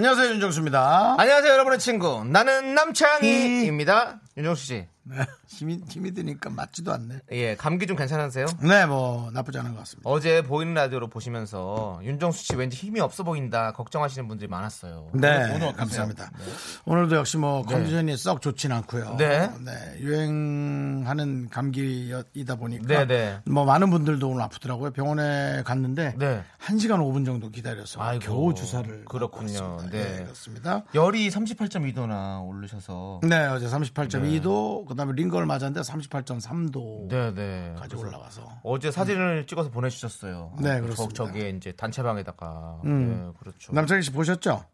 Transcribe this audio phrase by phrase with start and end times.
[0.00, 1.16] 안녕하세요 윤정수입니다.
[1.18, 2.24] 안녕하세요, 여러분의 친구.
[2.24, 4.18] 나는 남창희입니다.
[4.38, 4.86] 윤정수 씨.
[5.50, 7.20] 네, 힘이 힘이 드니까 맞지도 않네.
[7.32, 8.46] 예, 감기 좀 괜찮으세요?
[8.62, 10.08] 네, 뭐 나쁘지 않은 것 같습니다.
[10.08, 15.10] 어제 보이는 라디오로 보시면서 윤정수 씨 왠지 힘이 없어 보인다 걱정하시는 분들이 많았어요.
[15.14, 15.72] 네, 오늘 어떠세요?
[15.72, 16.30] 감사합니다.
[16.84, 19.16] 오늘도 역시 뭐 컨디션이 썩 좋진 않고요.
[19.18, 19.50] 네.
[19.98, 23.40] 유행하는 감기이다 보니까 네, 네.
[23.44, 24.92] 뭐 많은 분들도 오늘 아프더라고요.
[24.92, 26.42] 병원에 갔는데 네.
[26.64, 29.78] 1시간 5분 정도 기다려서 아이고, 겨우 주사를 그렇군요.
[29.90, 30.16] 네.
[30.16, 30.84] 네, 그렇습니다.
[30.94, 33.20] 열이 38.2도나 오르셔서.
[33.24, 37.74] 네, 어제 38.2도, 그다음에 링거 를 맞았는데 38.3도 네, 네.
[37.76, 40.52] 까지 그래서 올라가서 어제 사진을 찍어서 보내주셨어요.
[40.60, 41.14] 네, 저, 그렇습니다.
[41.14, 42.80] 저기에 이제 단체방에다가.
[42.84, 43.08] 음.
[43.32, 43.72] 네, 그렇죠.
[43.72, 44.64] 남창희 씨 보셨죠?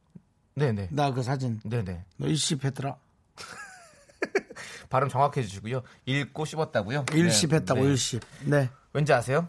[0.54, 0.88] 네네.
[0.92, 2.04] 나 그 사진 네네.
[2.18, 2.96] 너 일십했더라.
[4.88, 5.82] 발음 정확해 주시고요.
[6.06, 7.06] 읽고 씹었다고요?
[7.12, 7.86] 일십했다고 네.
[7.88, 8.22] 일십.
[8.44, 8.70] 네.
[8.92, 9.48] 왠지 아세요?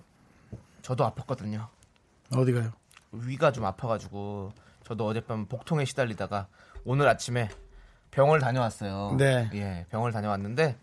[0.81, 1.67] 저도 아팠거든요.
[2.35, 2.71] 어디 가요?
[3.11, 4.51] 위가 좀 아파가지고
[4.83, 6.47] 저도 어젯밤 복통에 시달리다가
[6.85, 7.49] 오늘 아침에
[8.11, 9.15] 병원을 다녀왔어요.
[9.17, 9.49] 네.
[9.53, 10.77] 예, 병원을 다녀왔는데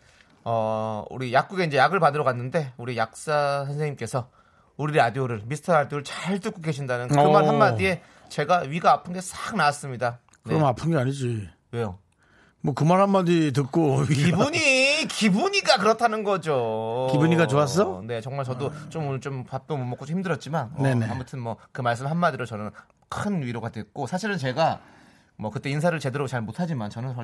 [0.45, 4.31] 어 우리 약국에 이제 약을 받으러 갔는데 우리 약사 선생님께서
[4.77, 7.33] 우리 라디오를 미스터 라디오를 잘 듣고 계신다는 그 오.
[7.33, 10.19] 말 한마디에 제가 위가 아픈 게 싹 나았습니다.
[10.45, 10.55] 네.
[10.55, 11.49] 그럼 아픈 게 아니지.
[11.73, 11.99] 왜요?
[12.61, 17.09] 뭐 그 말 한마디 듣고 기분이 기분이가 그렇다는 거죠.
[17.13, 18.03] 기분이가 좋았어?
[18.07, 20.83] 네, 정말 저도 좀 오늘 좀 밥도 못 먹고 좀 힘들었지만 어.
[21.11, 22.71] 아무튼 뭐 그 말씀 한마디로 저는
[23.09, 24.81] 큰 위로가 됐고 사실은 제가
[25.37, 27.15] 뭐 그때 인사를 제대로 잘 못하지만 저는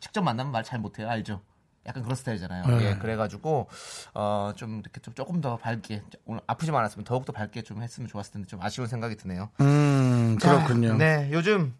[0.00, 1.40] 직접 만나면 말 잘 못해요, 알죠?
[1.86, 2.64] 약간 그런 스타일이잖아요.
[2.78, 2.84] 네.
[2.90, 3.68] 예, 그래가지고
[4.14, 8.08] 어 좀 이렇게 좀 조금 더 밝게 오늘 아프지만 않았으면 더욱 더 밝게 좀 했으면
[8.08, 9.50] 좋았을 텐데 좀 아쉬운 생각이 드네요.
[9.60, 10.94] 음, 그렇군요.
[10.96, 11.74] 네, 요즘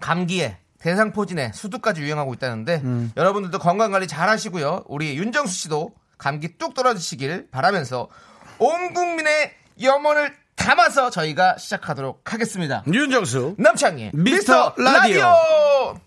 [0.00, 3.12] 감기에 대상포진에 수두까지 유행하고 있다는데 음.
[3.16, 4.84] 여러분들도 건강 관리 잘 하시고요.
[4.88, 8.08] 우리 윤정수 씨도 감기 뚝 떨어지시길 바라면서
[8.58, 12.82] 온 국민의 염원을 담아서 저희가 시작하도록 하겠습니다.
[12.92, 15.22] 윤정수 남창희 미스터 라디오.
[15.22, 16.02] 라디오.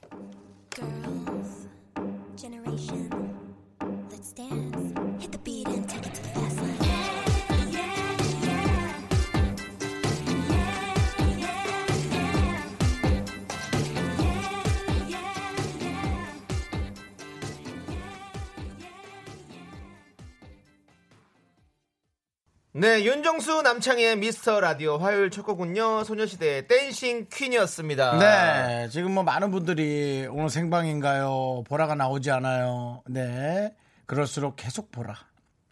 [22.78, 26.04] 네, 윤정수 남창희의 미스터 라디오 화요일 첫 곡은요.
[26.04, 28.18] 소녀시대의 댄싱 퀸이었습니다.
[28.18, 31.64] 네, 지금 뭐 많은 분들이 오늘 생방인가요?
[31.70, 33.02] 보라가 나오지 않아요.
[33.08, 33.74] 네,
[34.06, 35.16] 그럴수록 계속 보라.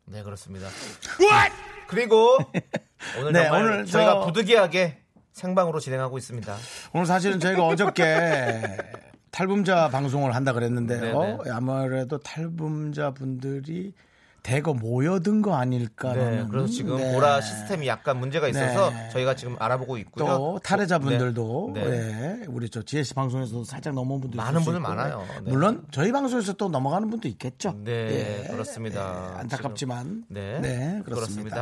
[0.05, 0.69] 네, 그렇습니다.
[1.87, 2.37] 그리고
[3.19, 4.99] 오늘 네, 오늘 저희가 저- 부득이하게
[5.33, 6.55] 생방으로 진행하고 있습니다.
[6.93, 8.61] 오늘 사실은 저희가 어저께
[9.29, 11.19] 탈북자 방송을 한다 그랬는데요.
[11.19, 11.37] 네네.
[11.51, 13.91] 아무래도 탈북자 분들이
[14.43, 16.13] 대거 모여든 거 아닐까.
[16.13, 17.13] 네, 그래서 지금 네.
[17.13, 19.09] 보라 시스템이 약간 문제가 있어서 네.
[19.09, 20.25] 저희가 지금 알아보고 있고요.
[20.27, 21.83] 또 탈해자분들도 네.
[21.83, 21.89] 네.
[21.89, 24.89] 네, 우리 저 GS 방송에서도 살짝 넘어온 분들 많은 분들 있고.
[24.89, 25.25] 많아요.
[25.43, 25.51] 네.
[25.51, 27.73] 물론 저희 방송에서 또 넘어가는 분도 있겠죠.
[27.83, 28.47] 네, 예.
[28.51, 29.33] 그렇습니다.
[29.35, 31.13] 예, 안타깝지만 네, 네, 그렇습니다.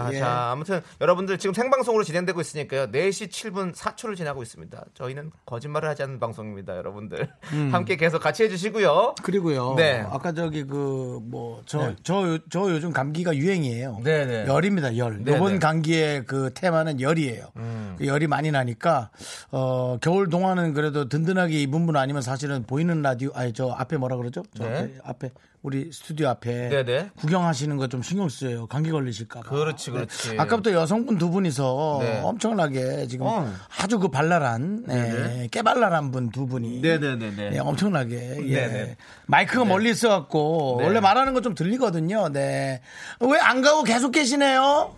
[0.04, 0.14] 그렇습니다.
[0.14, 0.20] 예.
[0.20, 2.88] 자, 아무튼 여러분들 지금 생방송으로 진행되고 있으니까요.
[2.88, 4.86] 4시 7분 4초를 지나고 있습니다.
[4.96, 7.30] 저희는 거짓말을 하지 않는 방송입니다, 여러분들.
[7.72, 9.16] 함께 계속 같이 해주시고요.
[9.22, 9.76] 그리고요.
[9.76, 10.04] 네.
[10.10, 14.00] 아까 저기 그 뭐 저저저 요즘 감기가 유행이에요.
[14.04, 14.46] 네, 네.
[14.48, 14.98] 열입니다.
[14.98, 15.24] 열.
[15.24, 15.60] 네, 이번 네.
[15.60, 17.46] 감기의 그 테마는 열이에요.
[17.58, 17.96] 음.
[17.98, 19.10] 그 열이 많이 나니까
[19.52, 24.18] 어 겨울 동안은 그래도 든든하게 입은 분 아니면 사실은 보이는 라디오 아니 저 앞에 뭐라
[24.18, 24.44] 그러죠?
[24.56, 24.78] 저 네.
[24.78, 25.30] 앞에, 앞에
[25.64, 27.10] 우리 스튜디오 앞에 네, 네.
[27.20, 28.66] 구경하시는 거 좀 신경 쓰여요.
[28.66, 29.50] 감기 걸리실까 봐.
[29.50, 30.36] 그렇지, 그렇지.
[30.40, 32.22] 아까부터 여성분 두 분이서 네.
[32.24, 33.48] 엄청나게 지금 어.
[33.78, 37.52] 아주 그 발랄한 예, 깨발랄한 분 두 분이 네네네네.
[37.54, 38.56] 예, 엄청나게 예.
[38.68, 38.98] 네네.
[39.28, 40.86] 마이크가 멀리 있어 갖고 네.
[40.86, 42.30] 원래 말하는 거 좀 들리거든요.
[42.30, 42.82] 네.
[43.20, 44.96] 왜 안 가고 계속 계시네요?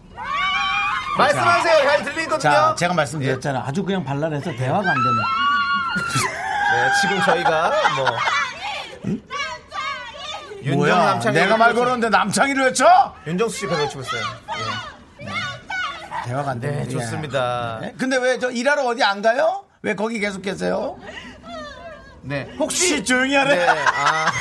[1.17, 1.77] 말씀하세요.
[1.89, 2.39] 잘 들리거든요.
[2.39, 3.59] 자, 제가 말씀드렸잖아.
[3.59, 5.17] 요 아주 그냥 발랄해서 대화가 안 되네.
[6.73, 8.05] 네, 지금 저희가 뭐
[10.63, 10.95] 윤정 뭐야?
[10.95, 13.13] 남창희 내가 말 걸었는데 남창희를 외쳐?
[13.27, 14.21] 윤정수 씨가 외치고 있어요.
[16.25, 16.83] 대화가 안 되네.
[16.83, 17.79] 네, 좋습니다.
[17.83, 17.93] 예.
[17.97, 19.65] 근데 왜 저 일하러 어디 안 가요?
[19.81, 20.97] 왜 거기 계속 계세요?
[22.21, 23.55] 네, 혹시 조용히 하래?
[23.55, 24.31] 네, 아,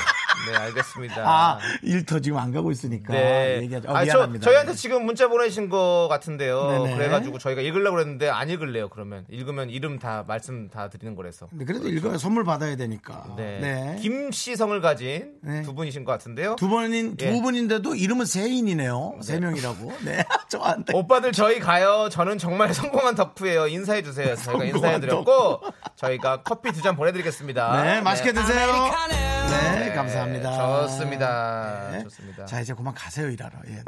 [0.51, 1.23] 네, 알겠습니다.
[1.25, 3.13] 아, 일터 지금 안 가고 있으니까.
[3.13, 3.61] 네.
[3.63, 3.89] 얘기하죠.
[3.91, 4.45] 어, 아, 저, 미안합니다.
[4.45, 6.69] 저희한테 지금 문자 보내신 거 같은데요.
[6.85, 6.97] 네네.
[6.97, 9.25] 그래가지고 저희가 읽으려고 그랬는데 안 읽을래요, 그러면.
[9.31, 11.49] 읽으면 이름 다, 말씀 다 드리는 거라서.
[11.53, 13.35] 네, 그래도 읽어야 선물 받아야 되니까.
[13.37, 13.59] 네.
[13.61, 13.97] 네.
[14.01, 15.63] 김씨 성을 가진 네.
[15.63, 16.57] 두 분이신 것 같은데요.
[16.57, 17.41] 두 번인 두 예.
[17.41, 19.19] 분인데도 이름은 세인이네요.
[19.23, 19.93] 세 명이라고.
[20.05, 20.25] 네.
[20.51, 22.09] 저한테 오빠들 저희 가요.
[22.11, 23.69] 저는 정말 성공한 덕후예요.
[23.69, 24.35] 인사해 주세요.
[24.37, 25.63] 저희가 성공한 인사해 드렸고
[25.97, 27.83] 저희가 커피 두 잔 보내드리겠습니다.
[27.85, 28.73] 네, 맛있게 드세요.
[29.09, 30.32] 네, 네, 감사합니다.
[30.41, 31.89] 좋습니다.
[31.93, 32.03] 네.
[32.05, 32.47] 좋습니다.
[32.47, 33.53] 자, 이제 그만 가세요, 일하러.
[33.67, 33.83] 예.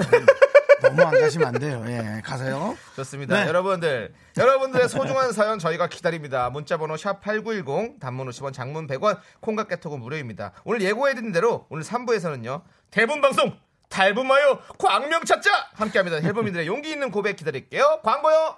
[0.82, 1.82] 너무, 안 가시면 안 돼요.
[1.86, 2.76] 예, 가세요.
[2.96, 3.42] 좋습니다.
[3.42, 3.48] 네.
[3.48, 6.50] 여러분들, 여러분들의 소중한 사연 저희가 기다립니다.
[6.50, 10.52] 문자번호 샵 #8910 단문 50원, 장문 100원, 콩과 깨톡은 무료입니다.
[10.64, 13.56] 오늘 예고해드린 대로 오늘 3부에서는요 대본 방송
[13.88, 16.18] 달분 마요 광명 찾자 함께합니다.
[16.18, 18.00] 헬범이들의 용기 있는 고백 기다릴게요.
[18.02, 18.56] 광고요.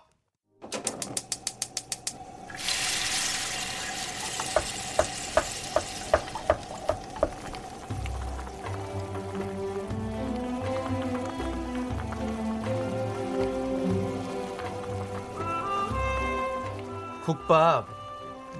[17.26, 17.88] 국밥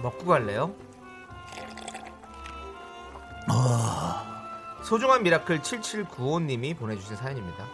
[0.03, 0.75] 먹고 갈래요?
[4.83, 7.65] 소중한 미라클 7795님이 보내주신 사연입니다.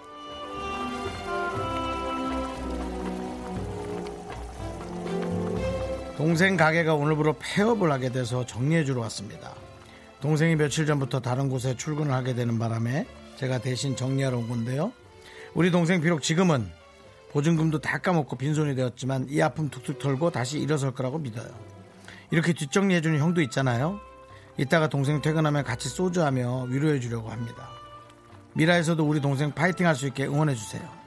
[6.18, 9.54] 동생 가게가 오늘부로 폐업을 하게 돼서 정리해주러 왔습니다.
[10.20, 13.06] 동생이 며칠 전부터 다른 곳에 출근을 하게 되는 바람에
[13.36, 14.92] 제가 대신 정리하러 온 건데요.
[15.54, 16.70] 우리 동생 비록 지금은
[17.32, 21.48] 보증금도 다 까먹고 빈손이 되었지만 이 아픔 툭툭 털고 다시 일어설 거라고 믿어요.
[22.30, 24.00] 이렇게 뒷정리해주는 형도 있잖아요.
[24.58, 27.70] 이따가 동생 퇴근하면 같이 소주하며 위로해주려고 합니다.
[28.54, 31.02] 미라에서도 우리 동생 파이팅 할 수 있게 응원해주세요.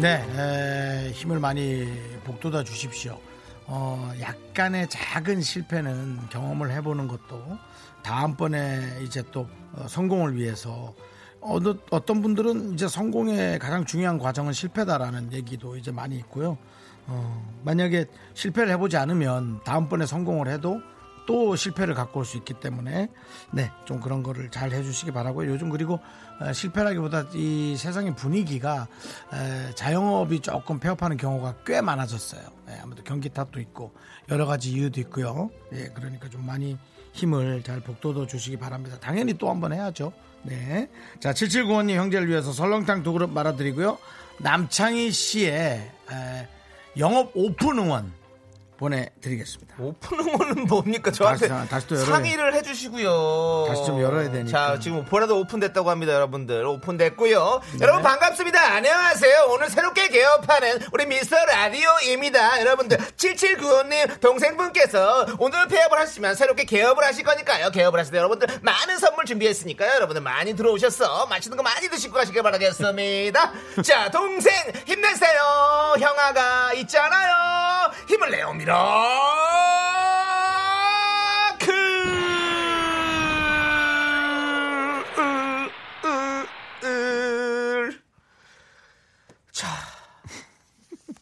[0.00, 1.86] 네, 에, 힘을 많이
[2.24, 3.18] 북돋아 주십시오.
[3.66, 7.58] 어, 약간의 작은 실패는 경험을 해보는 것도
[8.02, 10.94] 다음번에 이제 또 어, 성공을 위해서
[11.40, 16.58] 어느, 어떤 분들은 이제 성공의 가장 중요한 과정은 실패다라는 얘기도 이제 많이 있고요.
[17.06, 20.80] 어, 만약에 실패를 해보지 않으면 다음번에 성공을 해도
[21.26, 23.08] 또 실패를 갖고 올 수 있기 때문에
[23.52, 25.50] 네 좀 그런 거를 잘 해주시기 바라고요.
[25.50, 26.00] 요즘 그리고
[26.40, 28.88] 어, 실패라기보다 이 세상의 분위기가
[29.32, 32.42] 에, 자영업이 조금 폐업하는 경우가 꽤 많아졌어요.
[32.70, 33.92] 예, 아무래도 경기 탓도 있고
[34.30, 35.50] 여러 가지 이유도 있고요.
[35.72, 36.76] 예, 그러니까 좀 많이
[37.12, 38.96] 힘을 잘 북돋워 주시기 바랍니다.
[39.00, 40.12] 당연히 또 한번 해야죠.
[40.42, 40.90] 네.
[41.20, 43.96] 자, 7795님 형제를 위해서 설렁탕 두 그릇 말아드리고요.
[44.40, 45.52] 남창희 씨의
[46.10, 46.48] 에,
[46.98, 48.12] 영업 오픈 응원
[48.84, 49.74] 보내드리겠습니다.
[49.78, 51.10] 오픈 응원은 뭡니까?
[51.10, 53.66] 저한테 다시- 다시 또 열어야- 상의를 해주시고요.
[53.68, 54.50] 다시 좀 열어야 되니까.
[54.74, 56.64] 자, 지금 보라도 오픈됐다고 합니다, 여러분들.
[56.66, 57.60] 오픈됐고요.
[57.72, 57.78] 네.
[57.80, 58.60] 여러분 반갑습니다.
[58.74, 59.46] 안녕하세요.
[59.50, 62.60] 오늘 새롭게 개업하는 우리 미스터 라디오입니다.
[62.60, 67.70] 여러분들 7795님 동생분께서 오늘 폐업을 하시면 새롭게 개업을 하실 거니까요.
[67.70, 69.94] 개업을 하실 때 여러분들 많은 선물 준비했으니까요.
[69.94, 73.52] 여러분들 많이 들어오셔서 맛있는 거 많이 드시고 가시길 바라겠습니다.
[73.84, 74.52] 자, 동생
[74.86, 75.94] 힘내세요.
[75.98, 77.34] 형아가 있잖아요.
[78.08, 78.52] 힘을 내요,
[86.74, 88.00] 미라클.
[89.52, 89.68] 자,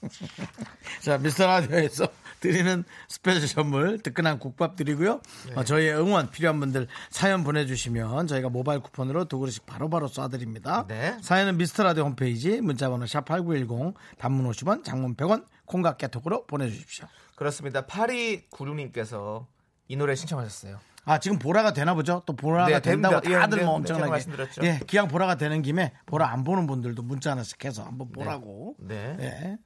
[1.03, 2.09] 자, 미스터 라디오에서
[2.41, 5.21] 드리는 스페셜 선물 뜨끈한 국밥 드리고요.
[5.49, 5.55] 네.
[5.55, 10.89] 어, 저희의 응원 필요한 분들 사연 보내주시면 저희가 모바일 쿠폰으로 두 그릇씩 바로바로 쏴드립니다.
[10.89, 11.17] 네.
[11.21, 17.07] 사연은 미스터 라디오 홈페이지 문자번호 샵8910 단문 50원 장문 100원 콩과 깨톡으로 보내주십시오.
[17.43, 17.87] 그렇습니다.
[17.87, 19.47] 8296님께서
[19.89, 20.79] 이 노래 신청하셨어요.
[21.05, 22.23] 아 지금 보라가 되나 보죠?
[22.25, 23.37] 또 보라가 네, 된다고 됩니다.
[23.37, 24.65] 예, 다들 네, 뭐 네, 엄청나게 말씀드렸죠.
[24.65, 29.17] 예 기왕 보라가 되는 김에 보라 안 보는 분들도 문자 하나씩 해서 한번 보라고 네.
[29.19, 29.59] 예,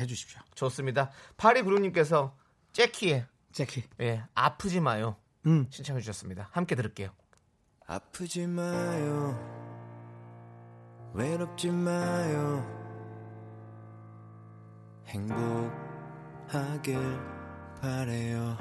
[0.00, 0.40] 해주십시오.
[0.54, 1.10] 좋습니다.
[1.36, 2.32] 8296님께서
[2.72, 5.16] 재키의 제키 예, 아프지 마요.
[5.46, 5.66] 음.
[5.70, 6.48] 신청해 주셨습니다.
[6.52, 7.10] 함께 들을게요.
[7.86, 9.38] 아프지 마요
[11.12, 12.64] 외롭지 마요
[15.06, 15.83] 행복
[16.48, 16.98] 하길
[17.80, 18.56] 바래요.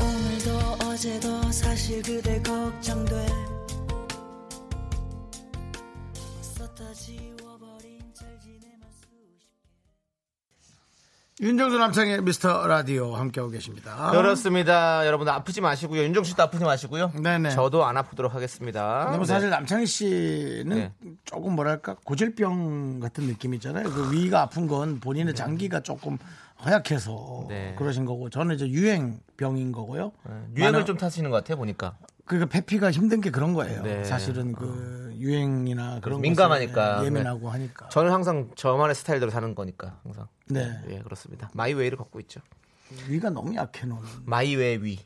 [0.00, 3.26] 오늘도 어제도 사실 그대 걱정돼.
[6.42, 7.45] 썼다 지워
[11.38, 14.10] 윤정수 남창의 미스터 라디오 함께하고 계십니다.
[14.10, 15.06] 그렇습니다.
[15.06, 16.02] 여러분 아프지 마시고요.
[16.04, 17.12] 윤정수 씨도 아프지 마시고요.
[17.22, 17.50] 네네.
[17.50, 19.00] 저도 안 아프도록 하겠습니다.
[19.04, 19.32] 근데 뭐 네.
[19.34, 20.92] 사실 남창희 씨는 네.
[21.26, 23.90] 조금 뭐랄까 고질병 같은 느낌이잖아요.
[23.90, 26.16] 그 위가 아픈 건 본인의 장기가 조금
[26.64, 27.74] 허약해서 네.
[27.76, 30.12] 그러신 거고 저는 이제 유행병인 거고요.
[30.56, 31.98] 유행을 많은- 좀 타시는 것 같아요 보니까.
[32.24, 33.82] 그러니까 패피가 힘든 게 그런 거예요.
[33.82, 34.02] 네.
[34.04, 36.96] 사실은 그 유행이나 그런 민감하니까.
[36.96, 37.88] 것에 예민하고 하니까.
[37.88, 40.28] 저는 항상 저만의 스타일대로 사는 거니까 항상.
[40.48, 40.70] 네.
[40.90, 41.50] 예, 그렇습니다.
[41.54, 42.40] my way를 걷고 있죠.
[43.08, 44.02] 위가 너무 약해 너는.
[44.24, 44.98] my way 위.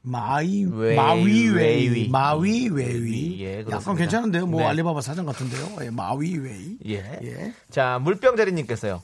[0.00, 2.08] my way, 마위 웨이 웨이.
[2.08, 3.76] 마위 웨이 예, 그렇습니다.
[3.80, 4.46] 약간 괜찮은데요.
[4.46, 4.66] 뭐 네.
[4.68, 5.76] 알리바바 사장 같은데요.
[5.82, 6.78] 예, 마위 웨이.
[6.86, 7.18] 예.
[7.22, 7.52] 예.
[7.68, 9.02] 자, 물병자리님께서요.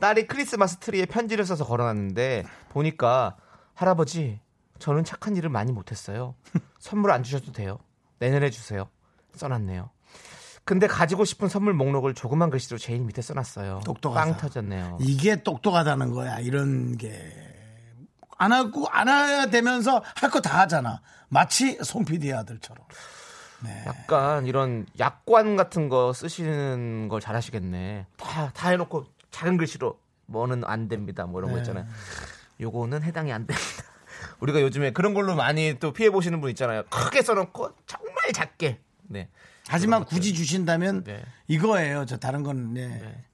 [0.00, 3.36] 딸이 크리스마스 트리에 편지를 써서 걸어놨는데 보니까
[3.74, 4.40] 할아버지
[4.78, 6.34] 저는 착한 일을 많이 못했어요.
[6.78, 7.78] 선물 안 주셔도 돼요.
[8.18, 8.88] 내년에 주세요.
[9.36, 9.90] 써놨네요.
[10.64, 13.82] 근데 가지고 싶은 선물 목록을 조그만 글씨로 제일 밑에 써놨어요.
[13.84, 14.24] 똑똑하다.
[14.24, 14.98] 빵 터졌네요.
[15.00, 16.40] 이게 똑똑하다는 거야.
[16.40, 17.12] 이런 게.
[18.38, 21.00] 안 하고, 안 해야 되면서 할 거 다 하잖아.
[21.28, 22.84] 마치 송 PD 아들처럼.
[23.86, 28.06] 약간 이런 약관 같은 거 쓰시는 걸 잘하시겠네.
[28.18, 31.26] 다, 다 해놓고 작은 글씨로 뭐는 안 됩니다.
[31.26, 31.86] 뭐 이런 거 있잖아요.
[32.60, 33.68] 요거는 해당이 안 됩니다.
[34.40, 36.82] 우리가 요즘에 그런 걸로 많이 또 피해 보시는 분 있잖아요.
[36.90, 38.80] 크게 써놓고 정말 작게.
[39.08, 39.28] 네.
[39.68, 41.22] 하지만 굳이 주신다면 네.
[41.48, 42.06] 이거예요.
[42.06, 43.24] 저 다른 건, 네.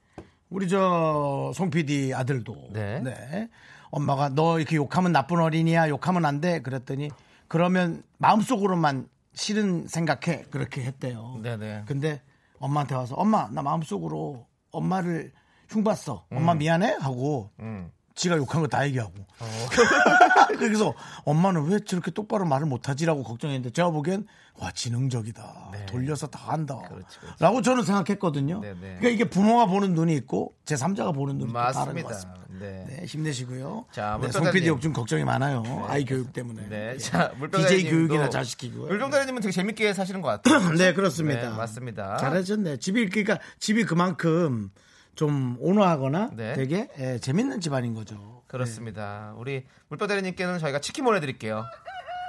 [0.49, 2.69] 우리 저송 PD 아들도.
[2.73, 3.01] 네.
[3.01, 3.49] 네.
[3.91, 5.89] 엄마가 너 이렇게 욕하면 나쁜 어린이야.
[5.89, 6.61] 욕하면 안 돼.
[6.63, 7.11] 그랬더니
[7.49, 10.45] 그러면 마음속으로만 싫은 생각해.
[10.51, 11.39] 그렇게 했대요.
[11.43, 11.85] 네네.
[11.87, 12.23] 근데
[12.59, 15.33] 엄마한테 와서 엄마 나 마음속으로 엄마를
[15.69, 16.27] 흉봤어.
[16.31, 17.91] 엄마 미안해 하고 음.
[18.15, 19.13] 지가 욕한 거 다 얘기하고.
[19.41, 19.47] 어.
[20.59, 24.27] 그래서 엄마는 왜 저렇게 똑바로 말을 못하지라고 걱정했는데 제가 보기엔
[24.59, 25.73] 와 지능적이다.
[25.87, 26.79] 돌려서 다 한다.
[26.83, 26.89] 네.
[26.89, 27.37] 그렇지, 그렇지.
[27.43, 28.61] 라고 저는 생각했거든요.
[28.61, 28.97] 네, 네.
[28.99, 32.09] 그러니까 이게 부모가 보는 눈이 있고 제 3자가 보는 눈이 또 다른 것 맞습니다.
[32.09, 32.43] 같습니다.
[32.61, 32.85] 네.
[32.89, 33.87] 네, 힘내시고요.
[33.93, 34.31] 자, 네.
[34.31, 35.63] 송 PD 요즘 걱정이 많아요.
[35.89, 36.69] 아이 교육 때문에.
[36.69, 36.93] 네.
[36.95, 36.99] 예.
[36.99, 38.89] 자, DJ 교육이나 잘 시키고요.
[38.89, 40.71] 물병자리님은 되게 재밌게 사시는 것 같아요.
[40.77, 41.51] 네, 그렇습니다.
[41.51, 42.17] 네, 맞습니다.
[42.19, 42.77] 잘하셨네.
[42.77, 44.71] 집이 그러니까 집이 그만큼
[45.15, 46.55] 좀 온화하거나 네.
[46.55, 48.43] 되게 예, 재밌는 집안인 거죠.
[48.47, 49.35] 그렇습니다.
[49.37, 51.65] 우리 물병자리님께는 저희가 치킨 보내드릴게요.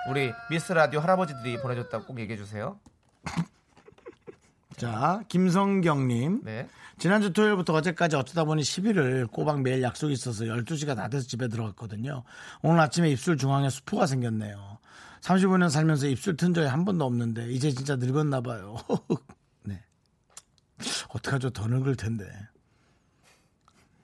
[0.09, 2.79] 우리 미스 라디오 할아버지들이 보내줬다고 꼭 얘기해 주세요.
[4.77, 6.41] 자, 김성경님.
[6.43, 6.67] 네.
[6.97, 12.23] 지난주 토요일부터 어제까지 어쩌다 보니 10일을 꼬박 매일 약속이 있어서 12시가 다 돼서 집에 들어갔거든요.
[12.61, 14.77] 오늘 아침에 입술 중앙에 수포가 생겼네요.
[15.21, 18.77] 35년 살면서 입술 튼 적이 한 번도 없는데 이제 진짜 늙었나 봐요.
[19.63, 19.81] 네.
[21.09, 21.49] 어떡하죠?
[21.51, 22.25] 더 늙을 텐데.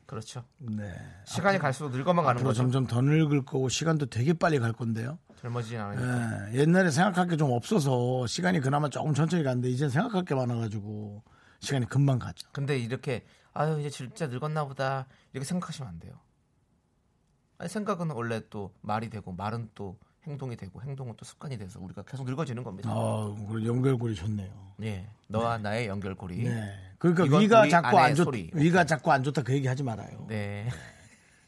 [0.10, 0.44] 그렇죠.
[0.58, 0.92] 네.
[1.26, 2.58] 시간이 갈수록 늙어만 가는 거죠.
[2.64, 5.20] 점점 더 늙을 거고 시간도 되게 빨리 갈 건데요.
[5.40, 6.52] 젊어지진 않으니까.
[6.52, 11.22] 예, 옛날에 생각할 게 좀 없어서 시간이 그나마 조금 천천히 갔는데 이제 생각할 게 많아가지고
[11.60, 12.48] 시간이 금방 가죠.
[12.52, 13.24] 근데 이렇게
[13.54, 16.14] 아유 이제 진짜 늙었나 보다 이렇게 생각하시면 안 돼요.
[17.60, 22.02] 아니 생각은 원래 또 말이 되고 말은 또 행동이 되고 행동은 또 습관이 돼서 우리가
[22.02, 22.90] 계속 늙어지는 겁니다.
[22.92, 24.74] 아, 연결고리 좋네요.
[24.82, 26.46] 예, 너와 나의 연결고리.
[26.46, 26.89] 네.
[27.00, 28.52] 그러니까 위가 자꾸 안 좋, 소리.
[28.54, 30.26] 위가 자꾸 안 좋다 그 얘기 하지 말아요.
[30.28, 30.70] 네.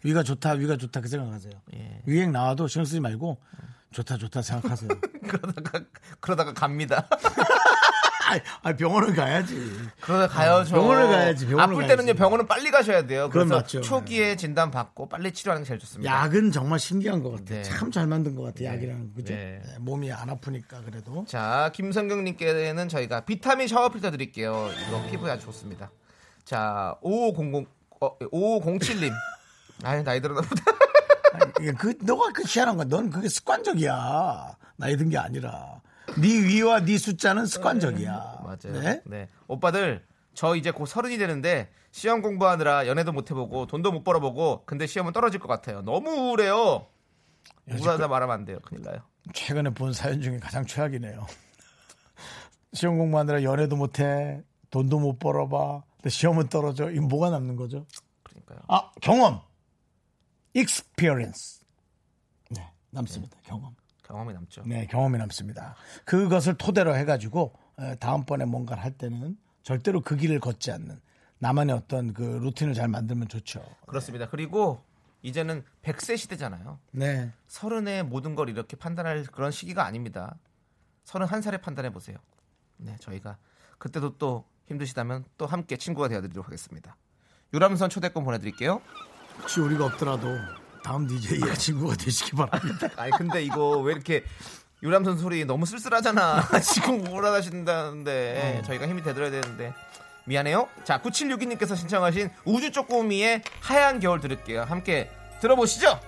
[0.04, 1.54] 위가 좋다, 위가 좋다 그 생각하세요.
[1.76, 2.02] 예.
[2.08, 3.38] 유행 나와도 신경 쓰지 말고
[3.92, 4.90] 좋다, 좋다 생각하세요.
[5.28, 5.82] 그러다가
[6.20, 7.08] 그러다가 갑니다.
[8.32, 9.56] 아, 아, 병원은 가야지.
[10.02, 10.64] 가요.
[10.64, 10.76] 저.
[10.76, 11.96] 병원을 가야지, 병원을 아플 가야지.
[11.98, 13.30] 때는요 병원은 빨리 가셔야 돼요.
[13.30, 13.82] 그건 맞죠.
[13.82, 16.12] 초기에 진단 받고 빨리 치료하는 게 제일 좋습니다.
[16.24, 17.62] 약은 정말 신기한 것 같아 요.
[17.62, 17.64] 네.
[17.64, 19.16] 참 잘 만든 것 같아 요, 약이라는 거.
[19.16, 19.34] 그죠?
[19.34, 19.62] 네.
[19.66, 21.26] 네, 몸이 안 아프니까 그래도.
[21.28, 24.70] 자, 김성경님께는 저희가 비타민 샤워 필터 드릴게요.
[24.88, 25.92] 이거 피부에 아주 좋습니다.
[26.46, 27.68] 자, 5500,
[28.02, 29.12] 어, 5507님.
[29.84, 30.64] 아유, 나이 들어나 보다.
[31.34, 32.86] 아니, 그 너가 그 희한한 거야.
[32.88, 34.56] 넌 그게 습관적이야.
[34.78, 35.82] 나이 든 게 아니라.
[36.18, 38.42] 네 위와 네 숫자는 습관적이야.
[38.44, 38.80] 맞아요.
[38.82, 39.02] 네?
[39.06, 39.30] 네.
[39.48, 44.88] 오빠들, 저 이제 곧 서른이 되는데 시험 공부하느라 연애도 못 해보고 돈도 못 벌어보고 근데
[44.88, 45.82] 시험은 떨어질 것 같아요.
[45.82, 46.88] 너무 우울해요.
[47.70, 48.60] 우울하다 말하면 안 돼요.
[48.64, 49.02] 큰일 나요.
[49.34, 51.26] 최근에 본 사연 중에 가장 최악이네요.
[52.74, 56.90] 시험 공부하느라 연애도 못해, 돈도 못 벌어봐, 근데 시험은 떨어져.
[56.90, 57.86] 이거 뭐가 남는 거죠?
[58.24, 58.60] 그러니까요.
[58.68, 59.42] 아 경험,
[60.56, 61.62] experience.
[62.50, 63.38] 네 남습니다.
[63.44, 63.76] 경험.
[64.12, 64.64] 경험이 남죠.
[64.66, 65.76] 네 경험이 남습니다.
[66.06, 71.00] 그것을 토대로 해가지고 에, 다음번에 뭔가를 할 때는 절대로 그 길을 걷지 않는
[71.40, 73.64] 나만의 어떤 그 루틴을 잘 만들면 좋죠.
[73.88, 74.30] 그렇습니다.
[74.30, 74.84] 그리고
[75.22, 76.80] 이제는 100세 시대잖아요.
[76.92, 77.32] 네.
[77.48, 80.38] 서른에 모든 걸 이렇게 판단할 그런 시기가 아닙니다.
[81.06, 82.18] 서른 한 살에 판단해 보세요.
[82.78, 83.38] 네, 저희가
[83.78, 86.98] 그때도 또 힘드시다면 또 함께 친구가 되어 드리도록 하겠습니다.
[87.54, 88.82] 유람선 초대권 보내 드릴게요.
[89.40, 90.28] 혹시 우리가 없더라도
[90.84, 92.90] 다음 DJ의 친구가 되시기 바랍니다.
[92.98, 94.24] 아니 근데 이거 왜 이렇게
[94.84, 96.48] 유람선 소리 너무 쓸쓸하잖아.
[96.62, 99.74] 지금 우울하다신다는데 저희가 힘이 되드려야 되는데
[100.26, 100.68] 미안해요.
[100.84, 104.64] 자, 9762님께서 신청하신 우주 쪼꼬미의 하얀 겨울 들을게요.
[104.64, 105.10] 함께
[105.42, 106.00] 들어보시죠.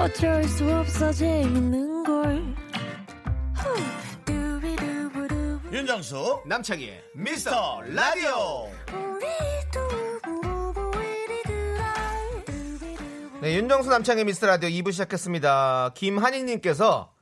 [0.00, 2.56] 어쩔 수 없어 재밌는 걸.
[5.70, 8.70] 윤정수 남창희의 미스터 라디오.
[13.42, 15.92] 네, 윤정수 남창의 미스터 라디오 2부 시작했습니다.
[15.94, 17.12] 김한익님께서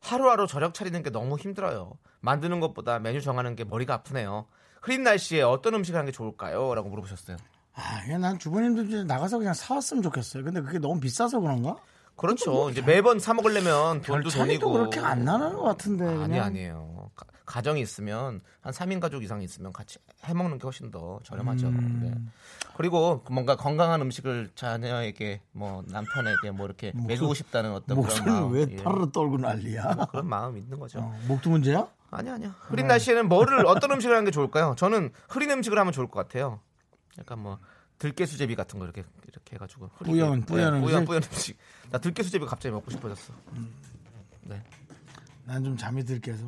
[0.00, 1.92] 하루하루 저녁 차리는 게 너무 힘들어요.
[2.20, 4.46] 만드는 것보다 메뉴 정하는 게 머리가 아프네요.
[4.82, 6.74] 흐린 날씨에 어떤 음식을 하는 게 좋을까요?
[6.74, 7.38] 라고 물어보셨어요.
[7.74, 10.44] 아, 난 주부님들 중에 나가서 그냥 사왔으면 좋겠어요.
[10.44, 11.76] 근데 그게 너무 비싸서 그런가?
[12.16, 12.70] 그렇죠.
[12.70, 14.72] 이제 매번 사 먹으려면 별 돈도 돈이고.
[14.72, 16.06] 그렇게 안 나는 것 같은데.
[16.06, 16.44] 아니 그냥.
[16.46, 17.10] 아니에요.
[17.14, 21.68] 가- 가정이 있으면 한 3인 가족 이상 있으면 같이 해 먹는 게 훨씬 더 저렴하죠.
[21.68, 22.00] 음.
[22.02, 22.32] 네.
[22.76, 28.52] 그리고 뭔가 건강한 음식을 자녀에게 뭐 남편에게 뭐 이렇게 먹이고 싶다는 어떤 그런 목소리를 마음.
[28.52, 28.76] 왜 예.
[28.76, 30.06] 타르르 떨고 난리야?
[30.10, 30.98] 그런 마음 있는 거죠.
[30.98, 31.86] 어, 목도 문제야?
[32.10, 32.50] 아니 아니요.
[32.62, 34.74] 흐린 날씨에는 뭐를 어떤 음식을 하는 게 좋을까요?
[34.76, 36.60] 저는 흐린 음식을 하면 좋을 것 같아요.
[37.18, 37.58] 약간 뭐
[37.98, 39.88] 들깨수제비 같은 거 이렇게 이렇게 해가지고.
[40.04, 41.06] 뿌연, 뿌연 네, 뿌연 음식?
[41.06, 41.58] 뿌연 음식.
[41.90, 43.32] 나 들깨수제비 갑자기 먹고 싶어졌어.
[44.42, 44.62] 네.
[45.44, 46.44] 난 좀 잠이 들게서.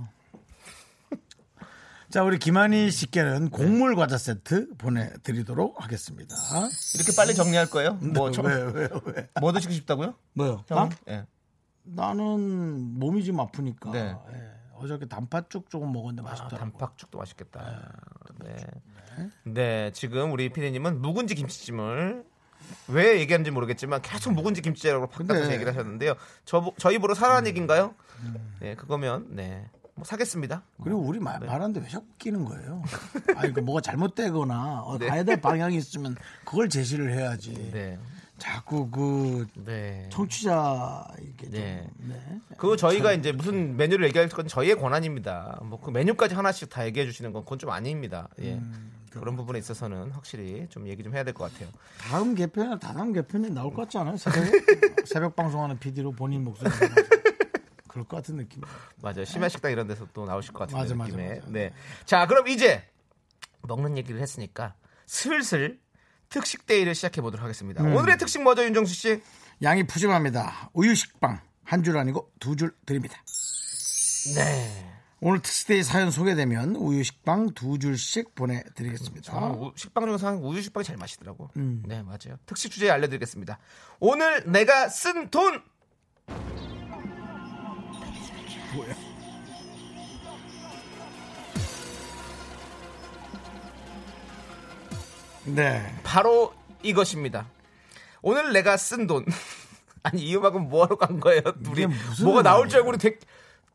[2.11, 6.35] 자, 우리 김한희 씨께는 곡물 과자 세트 보내드리도록 하겠습니다.
[6.95, 7.95] 이렇게 빨리 정리할 거예요?
[7.97, 9.29] 뭐, 저, 왜, 왜, 왜?
[9.41, 10.15] 뭐 드시고 싶다고요?
[10.33, 10.65] 뭐요?
[10.69, 10.89] 형?
[10.89, 10.97] 나?
[11.09, 11.27] 예.
[11.83, 13.91] 나는 몸이 좀 아프니까.
[13.91, 14.17] 네.
[14.33, 14.51] 예.
[14.77, 16.57] 어저께 단팥죽 조금 먹었는데 아, 맛있더라고.
[16.57, 17.93] 단팥죽도 맛있겠다.
[18.43, 18.57] 네.
[19.45, 22.25] 네, 지금 우리 피디님은 묵은지 김치찜을
[22.89, 26.15] 왜 얘기하는지 모르겠지만 계속 묵은지 김치라고 바꿔서 근데- 얘기를 하셨는데요.
[26.45, 27.95] 저 저희 보러 사라는 얘기인가요?
[28.61, 29.65] 네, 그거면 네.
[29.95, 30.63] 뭐 사겠습니다.
[30.83, 32.83] 그리고 우리 말, 말하는데 왜 자꾸 끼는 거예요?
[33.37, 35.07] 아니, 그 뭐가 잘못되거나 어, 네.
[35.09, 37.53] 가야 될 방향이 있으면 그걸 제시를 해야지.
[37.73, 37.99] 네.
[38.39, 40.09] 자꾸 그 네.
[40.13, 41.89] 청취자 이게 네.
[41.99, 42.39] 좀 네.
[42.57, 45.59] 그거 저희가 이제 무슨 메뉴를 얘기할 건 저희의 권한입니다.
[45.65, 48.29] 뭐 그 메뉴까지 하나씩 다 얘기해 주시는 건 그건 좀 아닙니다.
[48.41, 48.61] 예.
[49.19, 51.69] 그런 부분에 있어서는 확실히 좀 얘기 좀 해야 될 것 같아요.
[51.99, 54.17] 다음 개편이나 다다음 개편이 나올 것 같지 않아요?
[54.17, 54.45] 새벽,
[55.07, 56.71] 새벽 방송하는 PD로 본인 목소리
[57.89, 58.63] 그럴 것 같은 느낌.
[59.03, 59.25] 맞아요.
[59.25, 61.35] 심야 식당 이런 데서 또 나오실 것 같은 맞아, 맞아, 느낌에.
[61.37, 61.47] 맞아.
[61.51, 61.73] 네.
[62.05, 62.85] 자, 그럼 이제
[63.63, 64.75] 먹는 얘기를 했으니까
[65.07, 65.81] 슬슬
[66.29, 67.83] 특식 데이를 시작해 보도록 하겠습니다.
[67.83, 67.95] 음.
[67.95, 69.23] 오늘의 특식 뭐죠, 윤정수 씨?
[69.63, 70.71] 양이 푸짐합니다.
[70.75, 73.17] 우유 식빵 한 줄 아니고 두 줄 드립니다.
[74.35, 74.98] 네.
[75.21, 79.37] 오늘 특스데이 사연 소개되면 우유 식빵 두 줄씩 보내드리겠습니다.
[79.51, 81.51] 우- 식빵 중에서 한 우유 식빵이 제일 맛있더라고.
[81.57, 81.83] 음.
[81.87, 82.39] 네, 맞아요.
[82.47, 83.59] 특식 주제 알려드리겠습니다.
[83.99, 85.61] 오늘 내가 쓴 돈.
[88.77, 88.95] 뭐야?
[95.45, 95.95] 네.
[96.03, 96.53] 바로
[96.83, 97.47] 이것입니다.
[98.23, 99.25] 오늘 내가 쓴 돈.
[100.03, 101.43] 아니 이 음악은 뭐하러 간 거예요?
[101.63, 101.87] 둘이
[102.23, 102.69] 뭐가 나올?
[102.69, 103.19] 줄 알고 우리 되게,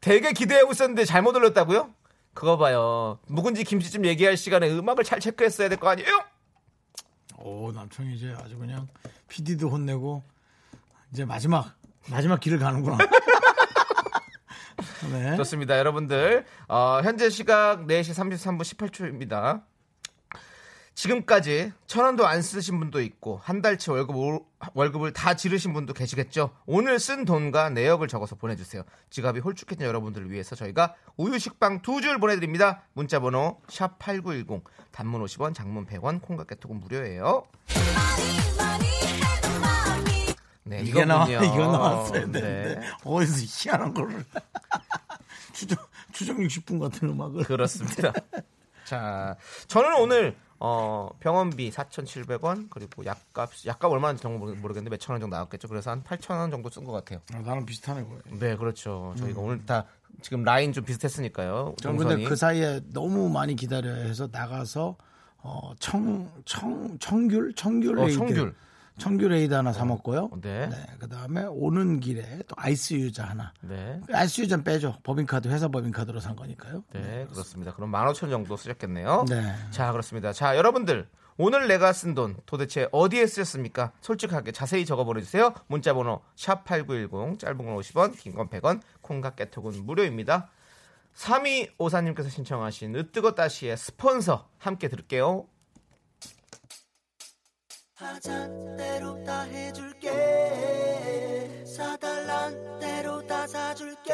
[0.04, 1.89] 되게 기대하고 있었는데 잘못 올렸다고요?
[2.34, 3.20] 그거 봐요.
[3.28, 6.10] 묵은지 김치찜 얘기할 시간에 음악을 잘 체크했어야 될 거 아니에요?
[7.38, 8.88] 오 남청이 이제 아주 그냥
[9.30, 10.22] PD도 혼내고
[11.13, 11.74] 이제 마지막
[12.10, 12.98] 마지막 길을 가는구나.
[15.12, 15.38] 네.
[15.38, 15.78] 좋습니다.
[15.78, 19.63] 여러분들 어, 현재 시각 4시 33분 18초입니다.
[20.96, 25.94] 지금까지 천 원도 안 쓰신 분도 있고 한 달치 월급 오- 월급을 다 지르신 분도
[25.94, 26.52] 계시겠죠.
[26.66, 28.84] 오늘 쓴 돈과 내역을 적어서 보내주세요.
[29.10, 32.84] 지갑이 홀쭉해진 여러분들을 위해서 저희가 우유 식빵 두 줄 보내드립니다.
[32.94, 37.48] 문자번호 샵 #8910 단문 50원, 장문 100원, 콩과 깨톡은 무료예요.
[40.66, 41.26] 네, 이게 나와.
[41.28, 42.32] 이거 나왔어야 네.
[42.42, 44.24] 되는데 어디서 희한한 거를
[45.54, 45.78] 추정
[46.14, 48.14] 추정 60분 같은 음악을 그렇습니다.
[48.86, 49.36] 자,
[49.68, 55.19] 저는 오늘 어, 병원비 4,700원 그리고 약값 약값 얼마인지 정말 모르- 모르겠는데 몇 천 원
[55.19, 55.67] 정도 나왔겠죠.
[55.67, 57.19] 그래서 한 8천 원 정도 쓴 것 같아요.
[57.34, 58.19] 아, 나는 비슷하네 보여.
[58.39, 59.13] 네, 그렇죠.
[59.17, 59.86] 저희가 오늘 다
[60.21, 61.76] 지금 라인 좀 비슷했으니까요.
[61.82, 62.23] 저는 근데.
[62.23, 64.95] 그 사이에 너무 많이 기다려야 해서 나가서
[65.39, 67.56] 어, 청, 청, 청귤?
[67.56, 68.18] 청귤 어, 에이드.
[68.19, 68.56] 청귤.
[68.98, 70.30] 청귤 에이드 하나 사 먹고요.
[70.42, 70.70] 네.
[71.00, 73.54] 그 다음에 오는 길에 또 아이스 유자 하나.
[73.62, 74.00] 네.
[74.12, 74.98] 아이스 유자는 빼죠.
[75.04, 76.84] 법인카드, 회사 법인카드로 산 거니까요.
[76.94, 77.74] 네, 그렇습니다.
[77.74, 79.26] 그럼 15,000원 정도 쓰셨겠네요.
[79.30, 79.56] 네.
[79.72, 80.32] 자, 그렇습니다.
[80.34, 81.08] 자, 여러분들.
[81.36, 83.92] 오늘 내가 쓴 돈 도대체 어디에 쓰였습니까?
[84.02, 85.56] 솔직하게 자세히 적어 보내주세요.
[85.66, 90.52] 문자번호 샵 8910 짧은 건 50원 긴 건 100원 콩과 깨톡은 무료입니다.
[91.16, 95.48] 3254님께서 신청하신 으뜨거 따시의 스폰서 함께 들을게요.
[98.04, 100.10] 하잔 대로 다 해줄게.
[101.66, 104.13] 사달란 대로 다 사줄게.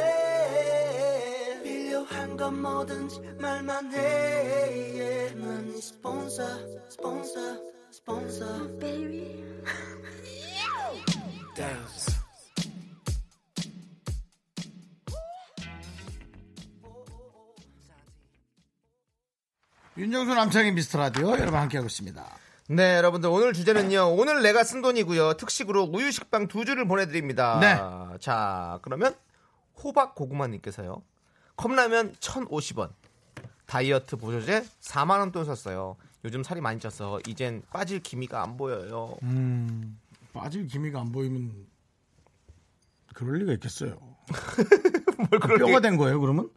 [1.63, 5.33] 필요한 건 뭐든지 말만 해.
[5.35, 6.43] 난네 스폰서
[6.89, 7.57] 스폰서
[7.91, 8.79] 스폰서
[19.97, 22.48] 윤정수 남창의 미스터 라디오 여러분 함께하고 있습니다.
[22.71, 24.13] 네, 여러분들 오늘 주제는요.
[24.15, 25.33] 오늘 내가 쓴 돈이고요.
[25.33, 27.59] 특식으로 우유 식빵 두 줄을 보내드립니다.
[27.59, 28.17] 네.
[28.19, 29.15] 자, 그러면
[29.83, 31.01] 호박 고구마님께서요.
[31.55, 32.91] 컵라면 1,050원,
[33.65, 35.97] 다이어트 보조제 4만 원 돈 썼어요.
[36.23, 39.17] 요즘 살이 많이 쪄서 이젠 빠질 기미가 안 보여요.
[39.23, 39.99] 음,
[40.31, 41.65] 빠질 기미가 안 보이면
[43.15, 43.97] 그럴 리가 있겠어요.
[45.17, 46.49] 뭘 그럴 뼈가 게- 된 거예요, 그러면?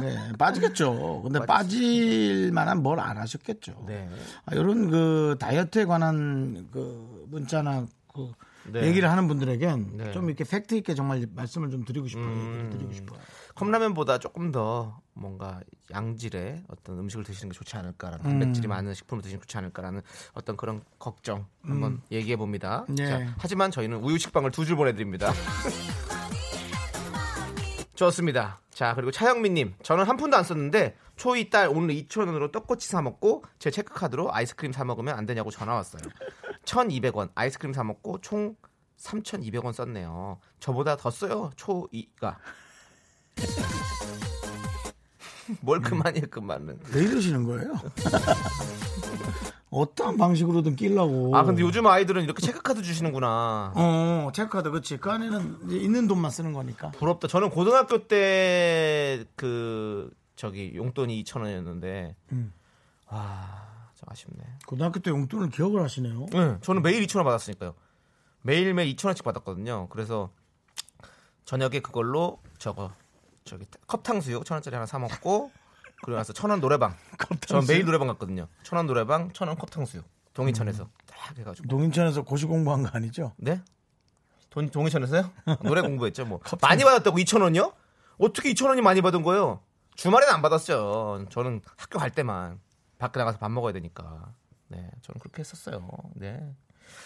[0.00, 1.22] 네, 빠지겠죠.
[1.22, 3.84] 근데 빠질 만한 뭘 안 하셨겠죠.
[3.86, 4.08] 네.
[4.46, 8.32] 아, 이런 그 다이어트에 관한 그 문자나 그
[8.72, 8.86] 네.
[8.88, 10.12] 얘기를 하는 분들에겐 네.
[10.12, 12.24] 좀 이렇게 팩트 있게 정말 말씀을 좀 드리고 싶어요.
[12.26, 12.70] 음.
[12.72, 13.18] 드리고 싶어요.
[13.54, 15.60] 컵라면보다 조금 더 뭔가
[15.92, 18.30] 양질의 어떤 음식을 드시는 게 좋지 않을까라는 음.
[18.30, 20.02] 단백질이 많은 식품을 드시는 게 좋지 않을까라는
[20.34, 22.84] 어떤 그런 걱정 한번 얘기해 봅니다.
[22.88, 23.06] 네.
[23.06, 25.32] 자, 하지만 저희는 우유 식빵을 두 줄 보내드립니다.
[27.98, 28.60] 좋습니다.
[28.70, 33.02] 자 그리고 차영민님, 저는 한 푼도 안 썼는데 초2 딸 오늘 2천 원으로 떡꼬치 사
[33.02, 36.02] 먹고 제 체크 카드로 아이스크림 사 먹으면 안 되냐고 전화 왔어요.
[36.64, 38.54] 1,200원 아이스크림 사 먹고 총
[38.98, 40.38] 3,200원 썼네요.
[40.60, 42.38] 저보다 더 써요 초이가.
[45.60, 46.78] 뭘 그만이에요 그만은.
[46.92, 47.72] 왜 이러시는 거예요?
[49.70, 51.36] 어떠한 방식으로든 끼려고.
[51.36, 53.72] 아 근데 요즘 아이들은 이렇게 체크카드 주시는구나.
[53.74, 54.96] 어, 체크카드, 그치.
[54.96, 56.90] 그 안에는 있는 돈만 쓰는 거니까.
[56.92, 57.28] 부럽다.
[57.28, 62.52] 저는 고등학교 때 그 저기 용돈이 2천 원이었는데 음.
[63.10, 64.44] 와좀 아쉽네.
[64.66, 66.26] 고등학교 때 용돈을 기억을 하시네요.
[66.32, 67.74] 네, 저는 매일 2천 원 받았으니까요.
[68.42, 69.88] 매일 매일 2천 원씩 받았거든요.
[69.90, 70.30] 그래서
[71.44, 72.92] 저녁에 그걸로 저거
[73.48, 75.50] 저기 컵탕수육 천 원짜리 하나 사 먹고
[76.02, 76.94] 그리고 나서 천원 노래방.
[77.46, 78.46] 전 매일 노래방 갔거든요.
[78.62, 80.04] 천원 노래방, 천원 컵탕수육.
[80.34, 80.88] 동인천에서 음.
[81.06, 81.66] 딱 해가지고.
[81.68, 83.32] 동인천에서 고시 공부한 거 아니죠?
[83.36, 83.60] 네?
[84.50, 85.30] 돈, 동인천에서요?
[85.64, 86.40] 노래 공부했죠, 뭐.
[86.62, 87.72] 많이 받았다고 2천 원이요?
[88.18, 89.60] 어떻게 2천 원이 많이 받은 거예요?
[89.96, 91.26] 주말에는 안 받았어요.
[91.30, 92.60] 저는 학교 갈 때만
[92.98, 94.32] 밖에 나가서 밥 먹어야 되니까.
[94.68, 95.88] 네, 저는 그렇게 했었어요.
[96.14, 96.54] 네.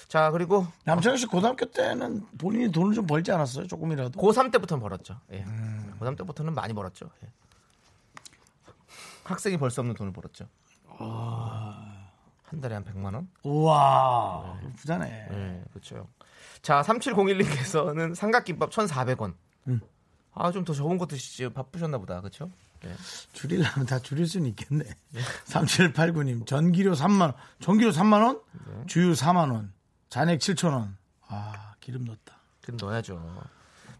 [0.08, 3.66] 자, 그리고 남창희 씨 고등학교 때는 본인이 돈을 좀 벌지 않았어요?
[3.66, 4.20] 조금이라도?
[4.20, 5.18] 고3 때부터는 벌었죠.
[5.32, 5.42] 예.
[5.46, 5.94] 음.
[6.00, 7.08] 고3 때부터는 많이 벌었죠.
[7.24, 7.28] 예.
[9.24, 10.46] 학생이 벌 수 없는 돈을 벌었죠.
[10.98, 12.08] 아.
[12.44, 13.28] 한 달에 한 100만 원?
[13.44, 15.06] 우와, 부자네.
[15.30, 16.06] 네, 그렇죠.
[16.60, 19.34] 자, 3701님께서는 삼각김밥 1,400원.
[19.68, 19.80] 음.
[20.34, 22.50] 아좀 더 적은 거 드시지 바쁘셨나 보다 그렇죠?
[22.82, 22.94] 네.
[23.32, 24.84] 줄이려면 다 줄일 수는 있겠네.
[25.46, 27.34] 3789님, 전기료 3만원.
[27.60, 28.42] 전기료 3만원?
[28.66, 28.84] 네.
[28.86, 29.70] 주유 4만원.
[30.08, 30.94] 잔액 7천원.
[31.28, 32.36] 아, 기름 넣었다.
[32.60, 33.42] 그럼 넣어야죠.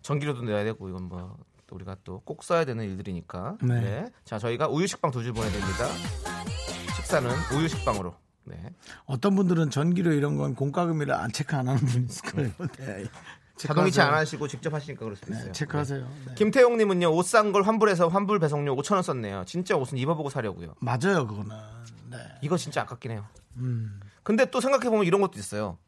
[0.02, 1.36] 전기료도 내야 되고 이건 뭐
[1.70, 3.56] 우리가 또 꼭 써야 되는 일들이니까.
[3.62, 3.80] 네.
[3.80, 4.10] 네.
[4.24, 5.86] 자 저희가 우유 식빵 두 줄 보내드립니다.
[6.96, 8.14] 식사는 우유 식빵으로.
[8.44, 8.56] 네.
[9.06, 12.50] 어떤 분들은 전기료 이런 건 공과금이라 안 체크 안 하는 분이 있을 거예요.
[12.78, 13.04] 네.
[13.68, 14.14] 자동이체 안.
[14.14, 15.46] 하시고 직접 하시니까 그럴 수 있어요.
[15.46, 16.06] 네, 체크하세요.
[16.28, 16.34] 네.
[16.34, 19.44] 김태용님은요 옷 산 걸 환불해서 환불 배송료 5천 원 썼네요.
[19.46, 20.74] 진짜 옷은 입어보고 사려고요.
[20.80, 21.50] 맞아요, 그거는.
[22.10, 22.18] 네.
[22.42, 23.24] 이거 진짜 아깝긴 해요.
[23.56, 24.00] 음.
[24.22, 25.78] 근데 또 생각해 보면 이런 것도 있어요.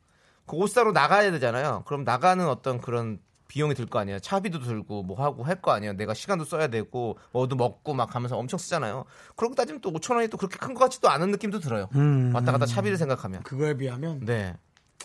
[0.47, 1.85] 그 옷 사러 나가야 되잖아요.
[1.87, 4.19] 그럼 나가는 어떤 그런 비용이 들 거 아니에요.
[4.19, 5.93] 차비도 들고 뭐 하고 할 거 아니에요.
[5.95, 9.05] 내가 시간도 써야 되고 뭐도 먹고 막 하면서 엄청 쓰잖아요.
[9.37, 11.89] 그러고 따지면 또 5천 원이 또 그렇게 큰 것 같지도 않은 느낌도 들어요.
[11.95, 12.33] 음.
[12.35, 13.43] 왔다 갔다 차비를 생각하면.
[13.43, 14.57] 그거에 비하면 네.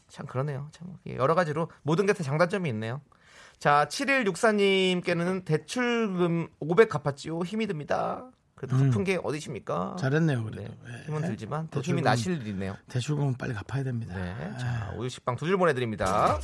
[0.09, 0.69] 참 그러네요.
[0.71, 3.01] 참 여러 가지로 모든 게 다 장단점이 있네요.
[3.59, 7.41] 자, 7164님께는 대출금 500 갚았지요.
[7.41, 8.29] 힘이 듭니다.
[8.55, 9.91] 그래도 갚은 게 어디십니까?
[9.93, 9.97] 음.
[9.97, 10.49] 잘했네요, 네.
[10.51, 10.73] 그래도.
[10.89, 11.03] 예.
[11.05, 11.99] 힘은 들지만 또 대출금.
[11.99, 12.75] 힘이 나실 일이네요.
[12.89, 14.15] 대출금은 빨리 갚아야 됩니다.
[14.15, 14.35] 네.
[14.59, 16.37] 자, 우유 식빵 두 줄 보내드립니다.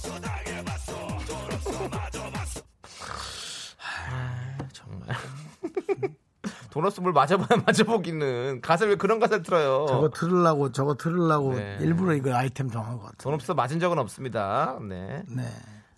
[3.80, 5.16] 아, 정말.
[6.76, 8.60] 돈 없으면 뭘 맞아봐야 맞아보기는.
[8.60, 9.86] 가사 왜 그런 가사를 틀어요?
[9.88, 11.78] 저거 틀으려고 저거 틀으려고 네.
[11.80, 13.16] 일부러 이거 아이템 정한 것 같아요.
[13.20, 14.78] 돈 없어 맞은 적은 없습니다.
[14.82, 15.24] 네.
[15.30, 15.48] 네.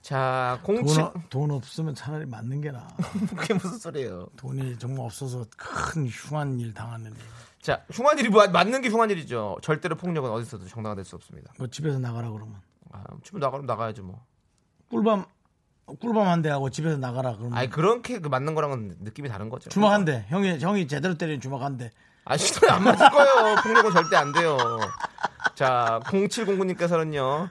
[0.03, 1.01] 자, 돈, 07.
[1.01, 2.85] 어- 돈 없으면 차라리 맞는 게 나아.
[3.35, 4.27] 그게 무슨 소리예요?
[4.37, 7.17] 돈이 정말 없어서 큰 흉한 일 당하는 일.
[7.59, 9.57] 자, 흉한 일이 뭐, 맞는 게 흉한 일이죠.
[9.63, 11.51] 절대로 폭력은 어디서도 정당화될 수 없습니다.
[11.57, 12.61] 뭐 집에서 나가라 그러면
[12.91, 14.23] 아, 집에 나가면 나가야지 뭐.
[14.91, 15.25] 꿀밤
[15.99, 19.69] 꿀밤 한 대 하고 집에서 나가라 그러면 아니 그렇게 그 맞는 거랑은 느낌이 다른 거죠.
[19.69, 20.25] 주먹 한 대.
[20.29, 21.91] 형이 형이 제대로 때리는 주먹 한 대.
[22.25, 23.55] 아, 시도에 안 맞을 거예요.
[23.63, 24.57] 폭력은 절대 안 돼요.
[25.55, 27.49] 자, 0709님께서는요.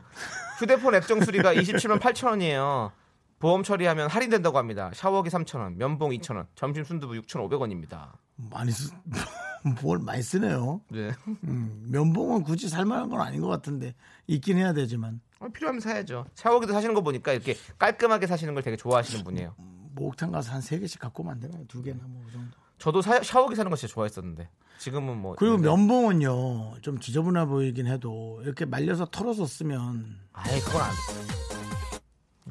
[0.59, 2.93] 휴대폰 액정 수리가 27만 8천 원이에요.
[3.39, 4.91] 보험 처리하면 할인된다고 합니다.
[4.95, 8.13] 샤워기 3천 원, 면봉 2천 원, 점심 순두부 6,500원입니다.
[8.37, 8.91] 많이 쓰,
[9.83, 10.81] 뭘 많이 쓰네요.
[10.91, 11.11] 네.
[11.45, 13.95] 음, 면봉은 굳이 살만한 건 아닌 것 같은데
[14.27, 16.27] 있긴 해야 되지만 어, 필요하면 사야죠.
[16.35, 19.55] 샤워기도 사시는 거 보니까 이렇게 깔끔하게 사시는 걸 되게 좋아하시는 분이에요.
[19.95, 21.65] 목욕탕 가서 한 세 개씩 갖고 오면 안 되나요?
[21.69, 22.57] 두 개나 뭐 그 정도.
[22.79, 28.41] 저도 사- 샤워기 사는 거 진짜 좋아했었는데 지금은 뭐 그리고 면봉은요 좀 지저분해 보이긴 해도
[28.43, 30.91] 이렇게 말려서 털어서 쓰면 아예 그건 안.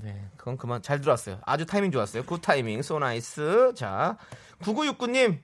[0.02, 1.40] 네, 그건 그만 잘 들어왔어요.
[1.46, 2.24] 아주 타이밍 좋았어요.
[2.26, 3.74] Good timing, so nice.
[3.76, 4.18] 자,
[4.62, 5.40] 9969님.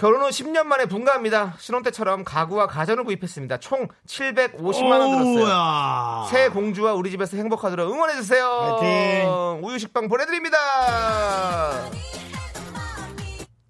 [0.00, 1.56] 결혼 후 10년 만에 분가합니다.
[1.58, 3.58] 신혼 때처럼 가구와 가전을 구입했습니다.
[3.58, 6.26] 총 750만 원 들었어요.
[6.30, 8.46] 새 공주와 우리 집에서 행복하도록 응원해 주세요.
[8.46, 9.60] 화이팅!
[9.62, 10.56] 우유 식빵 보내드립니다.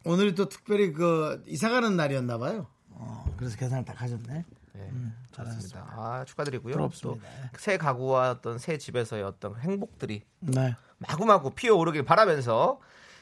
[0.04, 2.68] 오늘이 또 특별히 그 이사 가는 날이었나 봐요.
[2.90, 4.44] 어, 그래서 계산을 딱 하셨네.
[4.76, 5.94] 음, 잘하셨습니다.
[5.96, 6.74] 아, 축하드리고요.
[6.74, 7.26] 부럽습니다.
[7.54, 10.76] 또새 가구와 어떤 새 집에서의 어떤 행복들이 네.
[10.98, 12.78] 마구마구 피어오르길 바라면서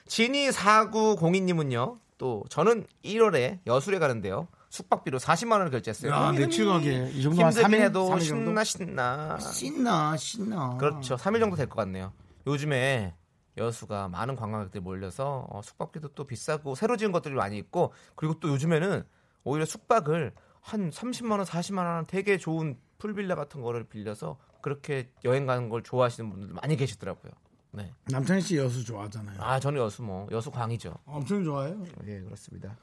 [0.07, 2.01] 진이 4902님은요.
[2.19, 4.49] 또 저는 1월에 여술에 가는데요.
[4.71, 6.11] 숙박비로 40만 원을 결제했어요.
[6.13, 6.33] 야,
[6.75, 7.11] 가게.
[7.15, 7.83] 이 정도 한 힘들긴 3일?
[7.85, 8.45] 해도 3일 정도?
[8.51, 9.39] 신나 신나.
[9.39, 10.77] 신나 신나.
[10.77, 11.17] 그렇죠.
[11.17, 12.13] 3일 정도 될 것 같네요.
[12.47, 13.15] 요즘에
[13.57, 18.49] 여수가 많은 관광객들이 몰려서 어, 숙박비도 또 비싸고 새로 지은 것들이 많이 있고 그리고 또
[18.49, 19.05] 요즘에는
[19.45, 25.47] 오히려 숙박을 한 30만 원, 40만 원 되게 좋은 풀빌라 같은 거를 빌려서 그렇게 여행
[25.47, 27.33] 가는 걸 좋아하시는 분들 많이 계시더라고요.
[27.79, 27.93] 네.
[28.07, 29.41] 남창희 씨 여수 좋아하잖아요.
[29.41, 30.95] 아, 저는 여수 뭐 여수 광이죠.
[31.07, 31.83] 엄청 좋아해요.
[32.07, 32.77] 예, 그렇습니다.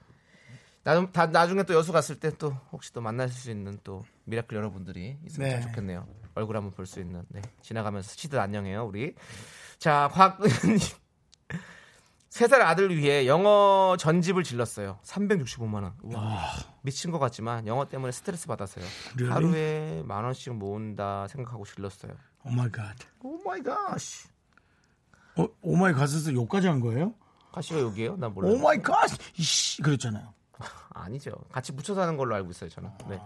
[0.84, 4.56] 나, 다, 나중에 또 여수 갔을 때 또 혹시 또 만날 수 있는 또 미라클
[4.56, 5.60] 여러분들이 있으면 네.
[5.60, 6.08] 참 좋겠네요.
[6.36, 7.24] 얼굴 한번 볼 수 있는.
[7.30, 7.42] 네.
[7.62, 9.16] 지나가면서 스치듯 안녕해요, 우리.
[9.80, 10.80] 자, 곽은님.
[12.30, 15.00] 세살 아들 위해 영어 전집을 질렀어요.
[15.04, 15.94] 365만 원.
[16.04, 18.84] 와, 미친 것 같지만 영어 때문에 스트레스 받아서요.
[19.16, 19.34] Really?
[19.34, 22.12] 하루에 만 원씩 모은다 생각하고 질렀어요.
[22.44, 22.94] Oh my god.
[23.22, 23.98] Oh my god.
[25.38, 27.14] 어, oh my god에서 욕까지 한 거예요?
[27.52, 28.16] 가시가 여기에요?
[28.18, 28.54] 나 몰라요.
[28.54, 29.10] Oh my God.
[29.38, 30.34] 이씨 그랬잖아요.
[30.94, 31.32] 아니죠.
[31.52, 32.90] 같이 붙여서 하는 걸로 알고 있어요, 저는.
[33.10, 33.20] 네.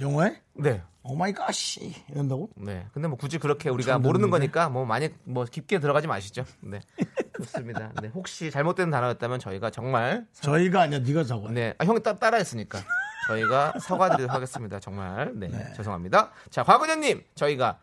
[0.00, 0.82] 영어에 네.
[1.04, 2.50] oh my god이 이런다고?
[2.56, 2.86] 네.
[2.92, 4.30] 근데 뭐 굳이 그렇게 우리가 처음 모르는?
[4.30, 6.44] 거니까 뭐 많이 뭐 깊게 들어가지 마시죠.
[6.60, 6.80] 네.
[7.38, 7.92] 좋습니다.
[8.00, 8.08] 네.
[8.14, 11.48] 혹시 잘못된 단어였다면 저희가 정말 저희가 아니야 네가 적어.
[11.50, 11.74] 네.
[11.78, 12.80] 아, 형이 따, 따라했으니까
[13.28, 14.80] 저희가 사과드리도록 하겠습니다.
[14.80, 15.32] 정말.
[15.34, 15.48] 네.
[15.76, 16.30] 죄송합니다.
[16.50, 17.24] 자, 곽은현 님.
[17.36, 17.78] 저희가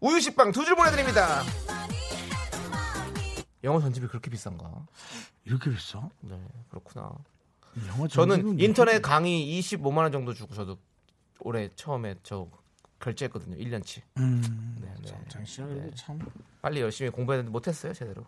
[0.00, 1.42] 우유식빵 두 줄 보내 드립니다.
[3.64, 4.86] 영어 전집이 그렇게 비싼가?
[5.44, 6.08] 이렇게 비싸?
[6.20, 6.40] 네.
[6.70, 7.12] 그렇구나.
[7.88, 10.78] 영어 저는 인터넷 이렇게- 강의 25만 원 정도 주고 저도
[11.40, 12.48] 올해 처음에 저
[13.00, 13.56] 결제했거든요.
[13.56, 14.02] 1년치.
[14.18, 14.76] 음.
[14.80, 15.24] 네, 네.
[15.28, 16.18] 장 씨가 그래도 참.
[16.60, 18.26] 빨리 열심히 공부했는데 못 했어요 제대로.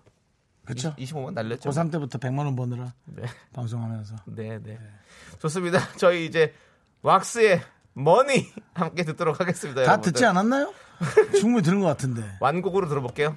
[0.64, 0.95] 그렇죠.
[0.97, 1.68] 25만 날렸죠.
[1.71, 4.16] 고3 때부터 100만 원 버느라 네, 방송하면서.
[4.27, 4.79] 네, 네.
[5.40, 5.79] 좋습니다.
[5.99, 6.55] 저희 이제
[7.03, 7.61] 왁스의
[7.95, 9.81] 머니 함께 듣도록 하겠습니다.
[9.83, 10.12] 다 여러분들.
[10.12, 10.73] 듣지 않았나요?
[11.40, 12.37] 충분히 들은 것 같은데.
[12.40, 13.37] 완곡으로 들어볼게요.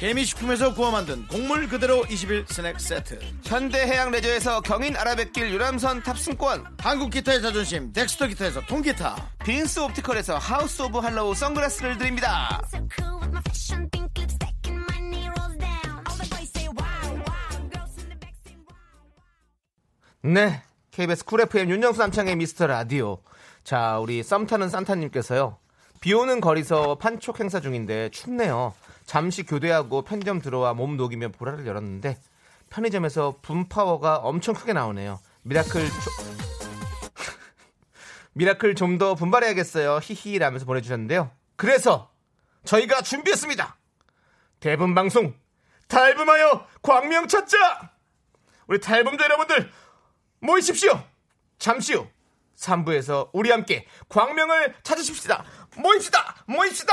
[0.00, 3.20] 개미식품에서 구워 만든 곡물 그대로 21 스낵 세트.
[3.44, 9.30] 현대해양 레저에서 경인 아라뱃길 유람선 탑승권, 한국 기타의 자존심 덱스터 기타에서 통기타.
[9.44, 12.62] 빈스 옵티컬에서 하우스 오브 할로우 선글라스를 드립니다.
[20.22, 20.62] 네.
[20.92, 23.18] KBS 쿨 FM 윤정수 남창희의 미스터 라디오.
[23.64, 25.58] 자, 우리 썸타는 산타님께서요.
[26.00, 28.72] 비 오는 거리서 판촉 행사 중인데 춥네요.
[29.10, 32.16] 잠시 교대하고 편의점 들어와 몸 녹이며 보라를 열었는데
[32.70, 35.18] 편의점에서 붐파워가 엄청 크게 나오네요.
[35.42, 35.90] 미라클 조-
[38.34, 39.98] 미라클 좀 더 분발해야겠어요.
[40.00, 41.32] 히히 라면서 보내주셨는데요.
[41.56, 42.12] 그래서
[42.62, 43.76] 저희가 준비했습니다.
[44.60, 45.34] 대붐 방송
[45.88, 47.90] 탈붐하여 광명 찾자.
[48.68, 49.72] 우리 탈붐자 여러분들
[50.38, 51.02] 모이십시오.
[51.58, 52.06] 잠시 후
[52.56, 55.44] 3부에서 우리 함께 광명을 찾으십시다.
[55.76, 56.34] 모입시다.
[56.46, 56.92] 모입시다.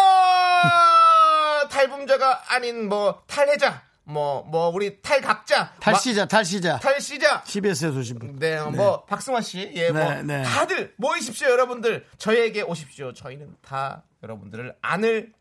[1.69, 6.73] 탈범자가 아닌 뭐 탈해자, 뭐 뭐 우리 탈각자, 탈시자 탈시자.
[6.73, 7.43] 마- 탈시자.
[7.43, 8.35] TBS에서 오신 분.
[8.39, 10.43] 네, 뭐 박승환 씨, 예, 뭐 네, 네.
[10.43, 12.05] 다들 모이십시오, 여러분들.
[12.17, 13.13] 저희에게 오십시오.
[13.13, 15.33] 저희는 다 여러분들을 안을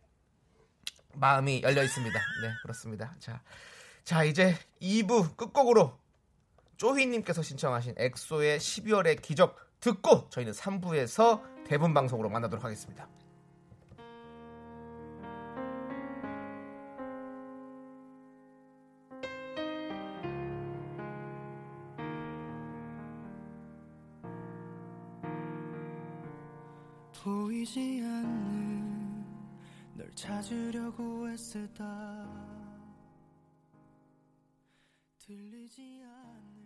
[1.14, 2.18] 마음이 열려 있습니다.
[2.42, 3.14] 네, 그렇습니다.
[3.20, 3.40] 자,
[4.04, 5.98] 자 이제 2부 끝곡으로
[6.76, 13.08] 쪼희님께서 신청하신 엑소의 12월의 기적 듣고 저희는 3부에서 대본 방송으로 만나도록 하겠습니다.
[30.16, 31.84] 찾으려고 애쓰다.
[35.18, 36.56] 들리지 않는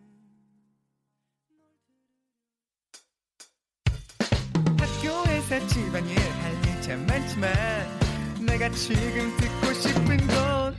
[4.79, 7.51] 학교에서 집안일 할일참 많지만
[8.47, 10.77] 내가 지금 듣고 싶은 건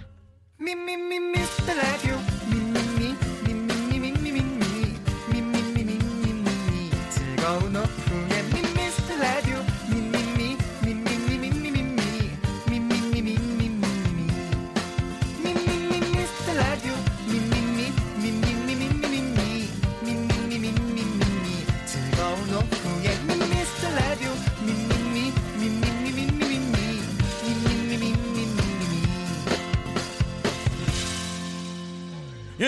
[0.57, 2.30] 미미미 미스터 라디오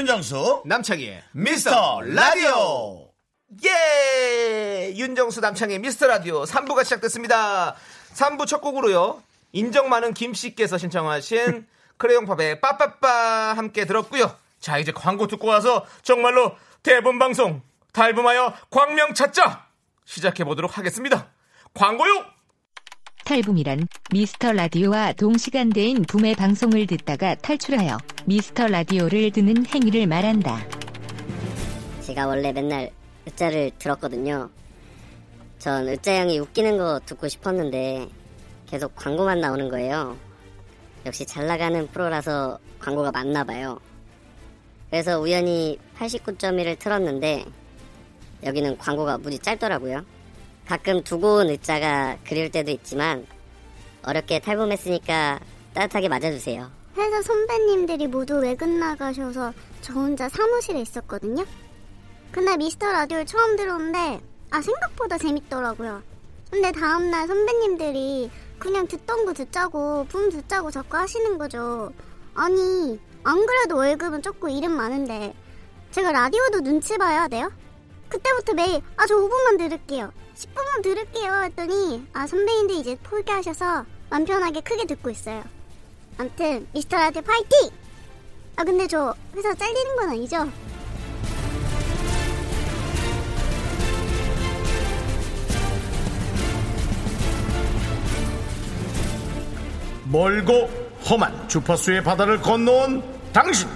[0.03, 3.07] 윤정수 남창희의 미스터 라디오
[3.63, 4.91] 예!
[4.93, 7.77] 윤정수 남창의 미스터 라디오 3부가 시작됐습니다.
[8.13, 9.23] 3부 첫 곡으로요.
[9.53, 14.37] 인정 많은 김씨께서 신청하신 크레용팝의 빠빠빠 함께 들었고요.
[14.59, 17.61] 자, 이제 광고 듣고 와서 정말로 대본 방송
[17.93, 19.67] 달붐하여 광명 찾자
[20.03, 21.31] 시작해 보도록 하겠습니다.
[21.73, 22.25] 광고요!
[23.25, 30.67] 탈붐이란 미스터 라디오와 동시간대인 붐의 방송을 듣다가 탈출하여 미스터 라디오를 듣는 행위를 말한다.
[32.01, 32.91] 제가 원래 맨날
[33.25, 34.49] 으짜를 들었거든요.
[35.57, 38.09] 전 으짜 형이 웃기는 거 듣고 싶었는데
[38.65, 40.17] 계속 광고만 나오는 거예요.
[41.05, 43.79] 역시 잘 나가는 프로라서 광고가 많나 봐요.
[44.89, 47.45] 그래서 우연히 89.1을 틀었는데
[48.43, 50.03] 여기는 광고가 무지 짧더라고요.
[50.67, 53.25] 가끔 두고 온 으짜가 그리울 때도 있지만
[54.03, 55.39] 어렵게 탈범했으니까
[55.73, 56.69] 따뜻하게 맞아주세요.
[56.97, 61.45] 회사 선배님들이 모두 외근 나가셔서 저 혼자 사무실에 있었거든요.
[62.31, 64.21] 그날 미스터 라디오를 처음 들었는데
[64.51, 66.01] 아 생각보다 재밌더라고요.
[66.51, 71.91] 근데 다음날 선배님들이 그냥 듣던 거 듣자고 붐 듣자고 자꾸 하시는 거죠.
[72.35, 75.33] 아니 안 그래도 월급은 적고 일은 많은데
[75.91, 77.51] 제가 라디오도 눈치 봐야 돼요?
[78.09, 80.11] 그때부터 매일 아 저 5분만 들을게요.
[80.35, 85.43] 10분만 들을게요 했더니 아 선배님들 이제 포기하셔서 맘 편하게 크게 듣고 있어요.
[86.17, 87.69] 암튼 미스터 라디오 파이팅!
[88.55, 90.49] 아 근데 저 회사 잘리는 건 아니죠?
[100.05, 100.69] 멀고
[101.09, 103.67] 험한 주파수의 바다를 건너온 당신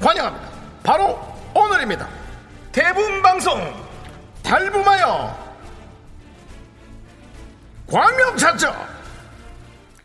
[0.00, 0.48] 환영합니다.
[0.82, 1.18] 바로
[1.54, 2.06] 오늘입니다.
[2.72, 3.58] 대본 방송
[4.42, 5.41] 달붐하여
[7.92, 8.74] 광명 찾죠.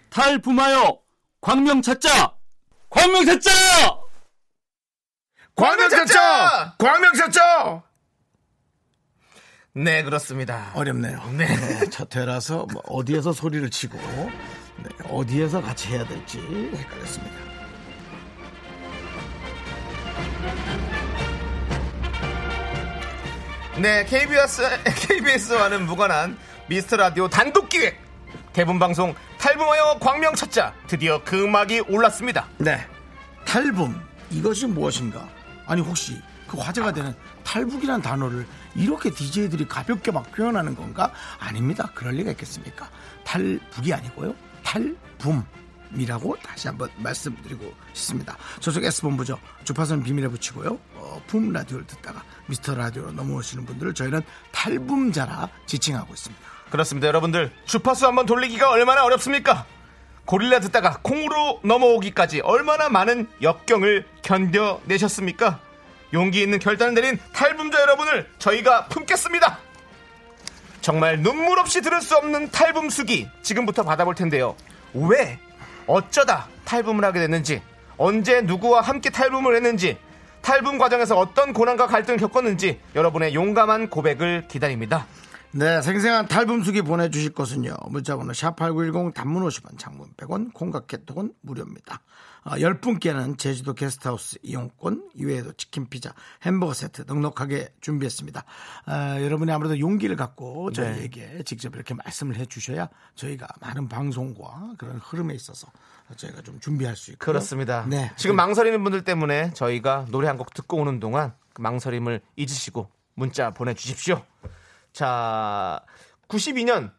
[0.09, 0.99] 탈붐하여
[1.39, 2.35] 광명 찾자!
[2.89, 3.51] 광명 찾자!
[5.55, 6.19] 광명 찾죠.
[6.79, 7.83] 광명 찾죠.
[9.73, 10.71] 네, 그렇습니다.
[10.75, 11.31] 어렵네요.
[11.37, 11.47] 네.
[11.89, 17.37] 첫 회라서 뭐 어디에서 소리를 치고 네, 어디에서 같이 해야 될지 헷갈렸습니다.
[23.77, 24.61] 네, KBS,
[25.07, 26.37] KBS와는 무관한
[26.69, 28.01] 미스터 라디오 단독 기획
[28.53, 32.47] 대본 방송 탈붐하여 광명 찾자 드디어 그 음악이 올랐습니다.
[32.57, 32.85] 네.
[33.45, 33.95] 탈붐
[34.31, 35.29] 이것이 무엇인가?
[35.65, 41.11] 아니 혹시 그 화제가 되는 탈북이라는 단어를 이렇게 DJ들이 가볍게 막 표현하는 건가?
[41.39, 41.89] 아닙니다.
[41.93, 42.89] 그럴 리가 있겠습니까?
[43.23, 44.35] 탈북이 아니고요.
[44.63, 45.45] 탈붐
[45.95, 48.35] 이라고 다시 한번 말씀드리고 싶습니다.
[48.59, 49.39] 저쪽 S본부죠.
[49.63, 50.77] 주파수는 비밀에 붙이고요.
[50.95, 56.56] 어, 붐 라디오를 듣다가 미스터 라디오로 넘어오시는 분들을 저희는 탈붐자라 지칭하고 있습니다.
[56.69, 57.51] 그렇습니다, 여러분들.
[57.65, 59.65] 주파수 한번 돌리기가 얼마나 어렵습니까?
[60.25, 65.59] 고릴라 듣다가 콩으로 넘어오기까지 얼마나 많은 역경을 견뎌내셨습니까?
[66.13, 69.59] 용기 있는 결단을 내린 탈붐자 여러분을 저희가 품겠습니다.
[70.81, 74.55] 정말 눈물 없이 들을 수 없는 탈붐 수기 지금부터 받아볼 텐데요.
[74.93, 75.39] 왜?
[75.85, 77.61] 어쩌다 탈붐을 하게 됐는지,
[77.97, 79.97] 언제 누구와 함께 탈붐을 했는지,
[80.41, 85.07] 탈붐 과정에서 어떤 고난과 갈등을 겪었는지 여러분의 용감한 고백을 기다립니다.
[85.57, 87.73] 네, 생생한 탈붐수기 보내주실 것은요.
[87.89, 91.99] 문자번호 샵8910 단문 50원, 장문 100원, 콩깍개톡은 무료입니다.
[92.43, 98.43] 어, 10분께는 제주도 게스트하우스 이용권, 이외에도 치킨, 피자, 햄버거 세트 넉넉하게 준비했습니다.
[98.85, 98.91] 어,
[99.23, 105.67] 여러분이 아무래도 용기를 갖고 저희에게 직접 이렇게 말씀을 해주셔야 저희가 많은 방송과 그런 흐름에 있어서
[106.15, 107.83] 저희가 좀 준비할 수 있고 그렇습니다.
[107.89, 108.11] 네.
[108.15, 113.49] 지금 망설이는 분들 때문에 저희가 노래 한 곡 듣고 오는 동안 그 망설임을 잊으시고 문자
[113.49, 114.23] 보내주십시오.
[115.01, 115.79] 자,
[116.27, 116.91] 92년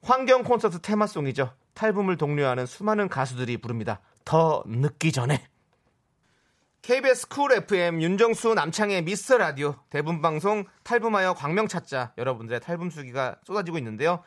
[0.00, 1.52] 환경 콘서트 테마송이죠.
[1.74, 4.00] 탈붐을 독려하는 수많은 가수들이 부릅니다.
[4.24, 5.46] 더 늦기 전에.
[6.80, 13.36] KBS 쿨 FM 윤정수 남창희의 미스터 라디오 대붐 방송 탈붐하여 광명 찾자 여러분들의 탈붐 수기가
[13.44, 14.22] 쏟아지고 있는데요.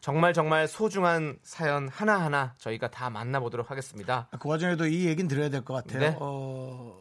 [0.00, 4.26] 정말 정말 소중한 사연 하나 하나 저희가 다 만나보도록 하겠습니다.
[4.40, 6.00] 그 와중에도 이 얘기는 드려야 될 것 같아요.
[6.00, 6.16] 네.
[6.18, 6.96] 어,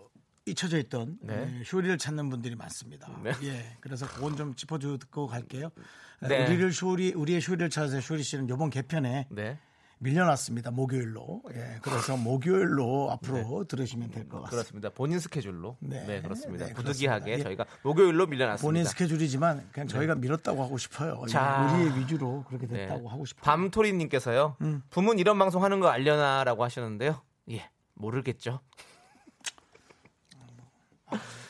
[0.50, 1.58] 잊혀져 있던 네.
[1.60, 3.10] 예, 쇼리를 찾는 분들이 많습니다.
[3.24, 3.32] 네.
[3.43, 5.70] 예, 그래서 그건 좀 짚어주고 갈게요.
[6.22, 6.45] 네.
[6.45, 9.58] 우리를 쇼리, 우리의 쇼리를 찾아서 쇼리 씨는 이번 개편에 네.
[10.02, 10.72] 밀려났습니다.
[10.72, 11.43] 목요일로.
[11.56, 14.50] 예, 그래서 목요일로 앞으로 들으시면 될 것 같습니다.
[14.50, 14.89] 그렇습니다.
[14.91, 15.76] 본인 스케줄로.
[15.82, 16.22] 네, 네.
[16.22, 16.68] 그렇습니다.
[16.68, 17.39] 네, 부득이하게 그렇습니다.
[17.39, 17.43] 예.
[17.43, 18.66] 저희가 목요일로 밀려났습니다.
[18.66, 21.22] 본인 스케줄이지만 그냥 저희가 밀었다고 하고 싶어요.
[21.28, 21.74] 예, 자.
[21.74, 22.88] 우리의 위주로 그렇게 네.
[22.88, 23.43] 됐다고 하고 싶어요.
[23.43, 24.56] 밤토리님께서요.
[24.62, 24.82] 음.
[24.89, 27.22] 부문 이런 방송 하는 거 알려나라고 하셨는데요.
[27.52, 28.62] 예, 모르겠죠.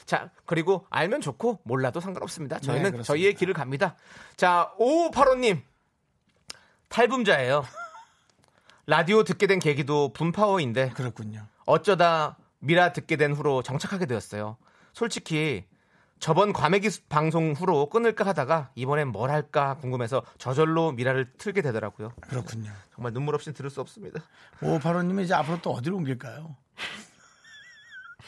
[0.10, 2.58] 자, 그리고 알면 좋고 몰라도 상관없습니다.
[2.62, 3.04] 저희는 네.
[3.04, 3.96] 저희의 길을 갑니다.
[4.38, 5.62] 자, 5585님.
[6.88, 7.64] 탈붐자예요.
[8.88, 11.46] 라디오 듣게 된 계기도 분파워인데 그렇군요.
[11.68, 14.58] 어쩌다 미라 듣게 된 후로 정착하게 되었어요.
[14.94, 15.66] 솔직히
[16.18, 22.14] 저번 과메기 수- 방송 후로 끊을까 하다가 이번엔 뭘 할까 궁금해서 저절로 미라를 틀게 되더라고요.
[22.22, 22.72] 그렇군요.
[22.96, 24.24] 정말 눈물 없이 들을 수 없습니다.
[24.64, 26.56] 오파로님이 이제 앞으로 또 어디로 옮길까요?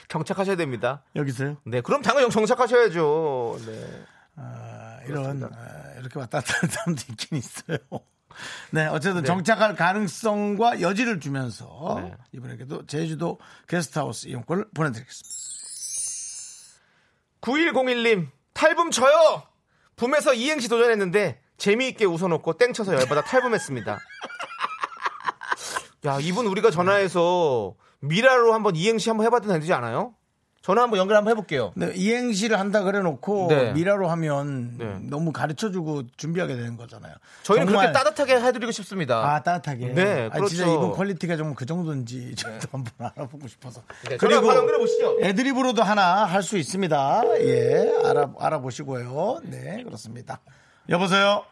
[0.08, 1.04] 정착하셔야 됩니다.
[1.16, 1.58] 여기서요?
[1.66, 3.60] 네, 그럼 당연히 정착하셔야죠.
[3.66, 4.04] 네.
[4.36, 7.78] 아, 이런 아, 이렇게 왔다 갔다 하는 사람도 있긴 있어요.
[8.72, 9.28] 네, 어쨌든 네.
[9.28, 12.16] 정착할 가능성과 여지를 주면서 네.
[12.32, 15.42] 이분에게도 제주도 게스트하우스 이용권을 보내드리겠습니다.
[17.42, 19.44] 9101님, 탈붐 저요!
[19.96, 24.00] 붐에서 이행시 도전했는데 재미있게 웃어놓고 땡쳐서 열받아 탈붐했습니다.
[26.06, 27.76] 야, 이분 우리가 전화해서
[28.12, 30.14] 미라로 한번 이행시 한번 해봐도 되지 않아요?
[30.64, 31.72] 전화 한번 연결 한번 해볼게요.
[31.76, 33.74] 네, 이행시를 한다 그래놓고 네.
[33.74, 34.98] 미라로 하면 네.
[35.10, 37.16] 너무 가르쳐주고 준비하게 되는 거잖아요.
[37.42, 39.18] 저희는 정말- 그렇게 따뜻하게 해드리고 싶습니다.
[39.34, 39.88] 아 따뜻하게.
[39.94, 40.74] 네, 아, 진짜 그렇죠.
[40.76, 43.82] 이분 quality가 좀 그 정도인지 저도 한번 알아보고 싶어서.
[44.08, 45.18] 네, 바로 연결해 보시죠.
[45.24, 47.24] 애드립으로도 하나 할 수 있습니다.
[47.40, 49.42] 예, 알아 알아보시고요.
[49.46, 50.42] 네, 그렇습니다.
[50.90, 51.44] 여보세요.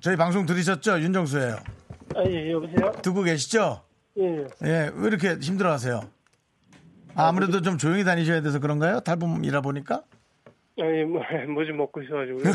[0.00, 1.00] 저희 방송 들으셨죠?
[1.00, 1.56] 윤정수예요.
[2.14, 2.92] 아, 예, 여보세요?
[3.02, 3.82] 듣고 계시죠?
[4.18, 6.00] 예, 예, 왜 이렇게 힘들어하세요?
[7.14, 9.00] 아, 아무래도 좀 조용히 다니셔야 돼서 그런가요?
[9.00, 10.02] 탈붐이라 보니까?
[10.80, 11.22] 아니, 뭐,
[11.54, 12.44] 뭐좀 먹고 있어가지고요.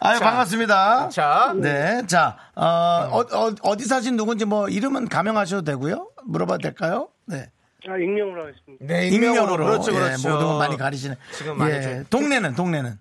[0.00, 1.08] 아유, 자, 반갑습니다.
[1.08, 3.22] 자, 네, 자, 어,
[3.62, 6.10] 어, 디 사신 누군지 뭐 이름은 가명하셔도 되고요.
[6.24, 7.08] 물어봐도 될까요?
[7.24, 7.50] 네.
[7.88, 8.84] 아, 익명으로 하겠습니다.
[8.84, 9.64] 네, 익명으로.
[9.64, 10.28] 그렇죠, 예, 그렇죠.
[10.28, 11.16] 모든 건 많이 가리시네.
[11.32, 12.98] 지금 많이 예, 좀- 동네는, 동네는.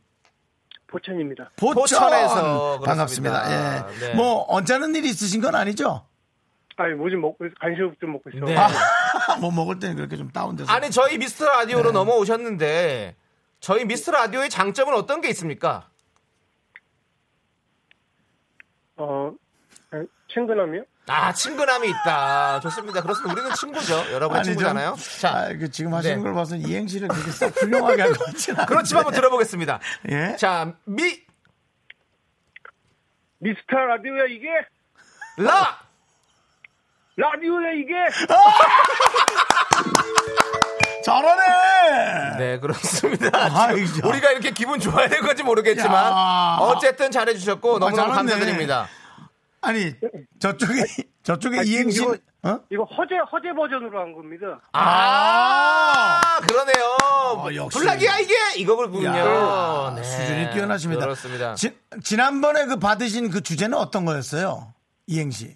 [0.88, 1.50] 포천입니다.
[1.58, 1.76] 포천.
[1.82, 3.44] 포천에서 반갑습니다.
[3.44, 3.88] 그렇습니다.
[3.92, 4.08] 예.
[4.08, 4.14] 네.
[4.14, 6.06] 뭐, 언짢은 일이 있으신 건 아니죠?
[6.78, 8.46] 아니, 뭐 좀 먹고, 있- 간식 좀 먹고 있어.
[8.46, 8.56] 네.
[9.40, 10.72] 뭐 먹을 때는 그렇게 좀 다운돼서.
[10.72, 11.52] 아니, 저희 미스터 네.
[11.52, 13.16] 라디오로 넘어오셨는데,
[13.62, 15.90] 저희 미스터 라디오의 장점은 어떤 게 있습니까?
[18.98, 19.32] 어,
[19.92, 20.84] 아, 친근함이요?
[21.08, 22.60] 아, 친근함이 있다.
[22.62, 23.02] 좋습니다.
[23.02, 23.34] 그렇습니다.
[23.34, 23.94] 우리는 친구죠.
[24.12, 24.96] 여러분 아니, 친구잖아요.
[25.22, 26.24] 자, 아, 그 지금 하시는 네.
[26.24, 28.74] 걸 봐서 이행시를 그렇게 썩 훌륭하게 할 것 같지는 않은데.
[28.74, 29.80] 그렇지만 한번 들어보겠습니다.
[30.10, 30.36] 예.
[30.38, 31.24] 자, 미,
[33.40, 34.48] 미스터 라디오야, 이게?
[35.38, 35.85] 라!
[37.18, 37.94] 라디오야, 이게?
[41.06, 42.38] 잘하네!
[42.38, 43.30] 네, 그렇습니다.
[43.34, 43.70] 아.
[43.72, 46.58] 우리가 이렇게 기분 좋아야 될 건지 모르겠지만, 야.
[46.60, 48.32] 어쨌든 잘해 주셨고, 너무너무 잘했네.
[48.32, 48.88] 감사드립니다.
[49.62, 49.94] 아니,
[50.40, 50.84] 저쪽에,
[51.24, 52.60] 저쪽에 아, 이행시, 이거- 어?
[52.70, 54.60] 이거 허재, 허재 버전으로 한 겁니다.
[54.74, 56.98] 아, 그러네요.
[57.38, 57.80] 어, 역시.
[57.80, 58.34] 블락이야, 이게!
[58.58, 59.08] 이거군요.
[59.08, 60.04] 야, 네.
[60.04, 61.02] 수준이 뛰어나십니다.
[61.06, 61.56] 그렇습니다.
[61.56, 64.74] 지, 지난번에 그 받으신 그 주제는 어떤 거였어요?
[65.08, 65.56] 이행시.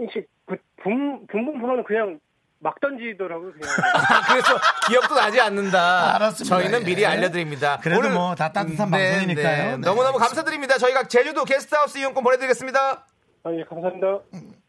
[0.00, 2.18] 혹시 그, 붐, 붐붐 프로는 그냥
[2.58, 3.70] 막 던지더라고요, 그냥.
[3.94, 6.16] 아, 그래서 기억도 나지 않는다.
[6.16, 6.56] 알았습니다.
[6.56, 7.06] 저희는 미리 예.
[7.06, 7.78] 알려드립니다.
[7.82, 9.70] 그래도 뭐다 따뜻한 방송이니까요.
[9.72, 10.76] 네, 너무너무 감사드립니다.
[10.78, 13.06] 저희가 제주도 게스트하우스 이용권 보내드리겠습니다.
[13.44, 14.06] 아, 예, 감사합니다.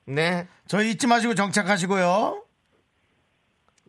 [0.05, 0.47] 네.
[0.67, 2.43] 저희 잊지 마시고 정착하시고요.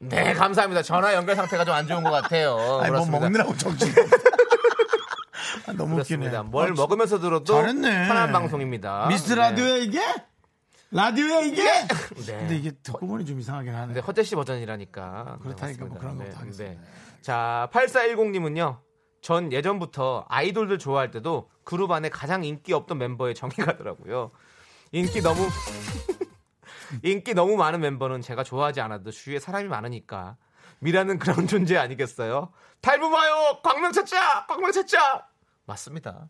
[0.00, 0.82] 네, 감사합니다.
[0.82, 2.56] 전화 연결 상태가 좀 안 좋은 것 같아요.
[2.82, 3.20] 아니, 뭐 그렇습니다.
[3.20, 3.88] 먹느라고 정신.
[5.68, 6.40] 아, 너무 그렇습니다.
[6.40, 6.50] 웃기네.
[6.50, 8.08] 뭘 아, 먹으면서 들어도 잘했네.
[8.08, 9.06] 편한 방송입니다.
[9.08, 9.36] 미스 네.
[9.36, 10.00] 라디오에 이게?
[10.92, 11.64] 라디오에 이게?
[11.64, 12.38] 네.
[12.38, 13.94] 근데 이게 듣고 보니 좀 이상하긴 하네.
[13.94, 15.38] 네, 허재 씨 버전이라니까.
[15.42, 15.98] 그렇다니까 뭐.
[15.98, 16.80] 그런 네, 것도 하겠습니다.
[16.82, 16.88] 네.
[17.22, 18.78] 자, 8410님은요.
[19.22, 24.32] 전 예전부터 아이돌들 좋아할 때도 그룹 안에 가장 인기 없던 멤버에 정이 가더라고요.
[24.90, 25.40] 인기 너무
[27.02, 30.36] 인기 너무 많은 멤버는 제가 좋아하지 않아도 주위에 사람이 많으니까
[30.80, 32.52] 미라는 그런 존재 아니겠어요?
[32.80, 35.26] 탈부마요 광명 찾자 광명 찾자
[35.64, 36.28] 맞습니다.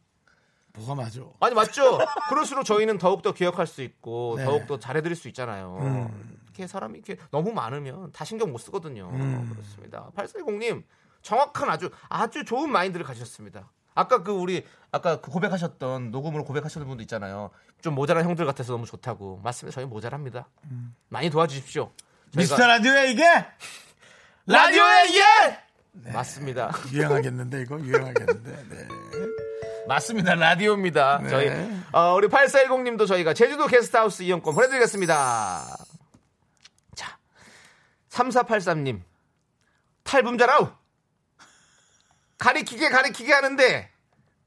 [0.75, 1.21] 뭐가 맞아?
[1.41, 1.99] 아니 맞죠?
[2.29, 4.45] 그럴수록 저희는 더욱더 기억할 수 있고 네.
[4.45, 5.79] 더욱더 잘해드릴 수 있잖아요.
[5.81, 6.39] 음.
[6.45, 9.09] 이렇게 사람이 이렇게 너무 많으면 다 신경 못 쓰거든요.
[9.13, 9.51] 음.
[9.53, 10.11] 그렇습니다.
[10.17, 10.83] 8410님
[11.23, 13.71] 정확한 아주 아주 좋은 마인드를 가지셨습니다.
[13.95, 17.51] 아까 그 우리 아까 그 고백하셨던 녹음으로 고백하셨던 분도 있잖아요.
[17.83, 19.41] 좀 모자란 형들 같아서 너무 좋다고.
[19.43, 19.75] 맞습니다.
[19.75, 20.49] 저희 모자랍니다.
[21.09, 21.91] 많이 도와주십시오.
[22.35, 23.25] 미스터 라디오에 이게?
[24.47, 26.13] 라디오에 예!
[26.13, 26.73] 맞습니다.
[26.91, 28.51] 유행하겠는데 이거 유행하겠는데.
[28.71, 28.89] 네.
[29.87, 30.35] 맞습니다.
[30.35, 31.21] 라디오입니다.
[31.23, 31.29] 네.
[31.29, 31.49] 저희
[31.93, 35.77] 어, 우리 8410님도 저희가 제주도 게스트하우스 이용권 보내드리겠습니다.
[36.95, 37.19] 자,
[38.11, 39.01] 3483님
[40.05, 40.69] 탈분자라우
[42.39, 43.91] 가리키게 가리키게 하는데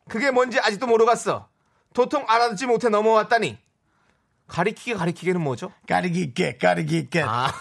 [0.09, 1.49] 그게 뭔지 아직도 모르겠어.
[1.93, 3.57] 도통 알아듣지 못해 넘어왔다니.
[4.47, 5.71] 가리키게 가리키게는 뭐죠?
[5.87, 7.51] 까르기께 까르기께 아.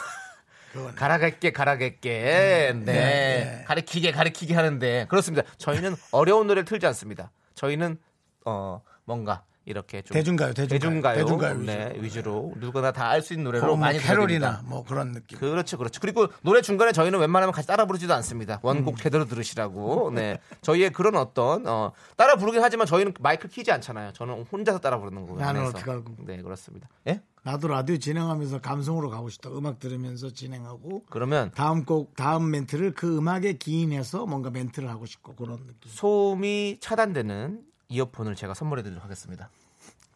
[0.97, 7.99] 가라갈게 가라갈게 네, 가리키게 가리키게 하는데 그렇습니다 저희는 어려운 노래를 틀지 않습니다 저희는
[8.45, 11.17] 어 뭔가 이렇게 좀 대중가요, 대중가요.
[11.19, 14.63] 대중가요 네, 위주로 누구나 다 알 수 있는 노래로 뭐 많이 캐롤이나.
[14.67, 15.39] 뭐 그런 느낌.
[15.39, 16.01] 그렇죠, 그렇죠.
[16.01, 18.55] 그리고 노래 중간에 저희는 웬만하면 같이 따라 부르지도 않습니다.
[18.57, 18.59] 음.
[18.63, 20.11] 원곡 제대로 들으시라고.
[20.15, 24.13] 네, 저희의 그런 어떤 어, 따라 부르긴 하지만 저희는 마이크 키지 않잖아요.
[24.13, 25.41] 저는 혼자서 따라 부르는 거예요.
[25.41, 25.79] 나는 안에서.
[25.79, 26.17] 어떡하고.
[26.27, 26.89] 네, 그렇습니다.
[27.09, 27.23] 예?
[27.43, 29.51] 나도 라디오 진행하면서 감성으로 가고 싶다.
[29.51, 35.35] 음악 들으면서 진행하고 그러면 다음 곡 다음 멘트를 그 음악에 기인해서 뭔가 멘트를 하고 싶고
[35.35, 35.91] 그런 느낌.
[35.91, 39.51] 소음이 차단되는 이어폰을 제가 선물해 드리도록 하겠습니다.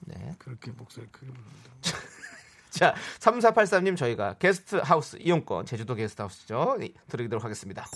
[0.01, 0.35] 네.
[0.39, 1.71] 그렇게 목소리 크게 부르는데.
[2.71, 6.77] 자, 3483님 저희가 게스트 하우스 이용권 제주도 게스트 하우스죠.
[6.79, 7.87] 네, 드리도록 하겠습니다.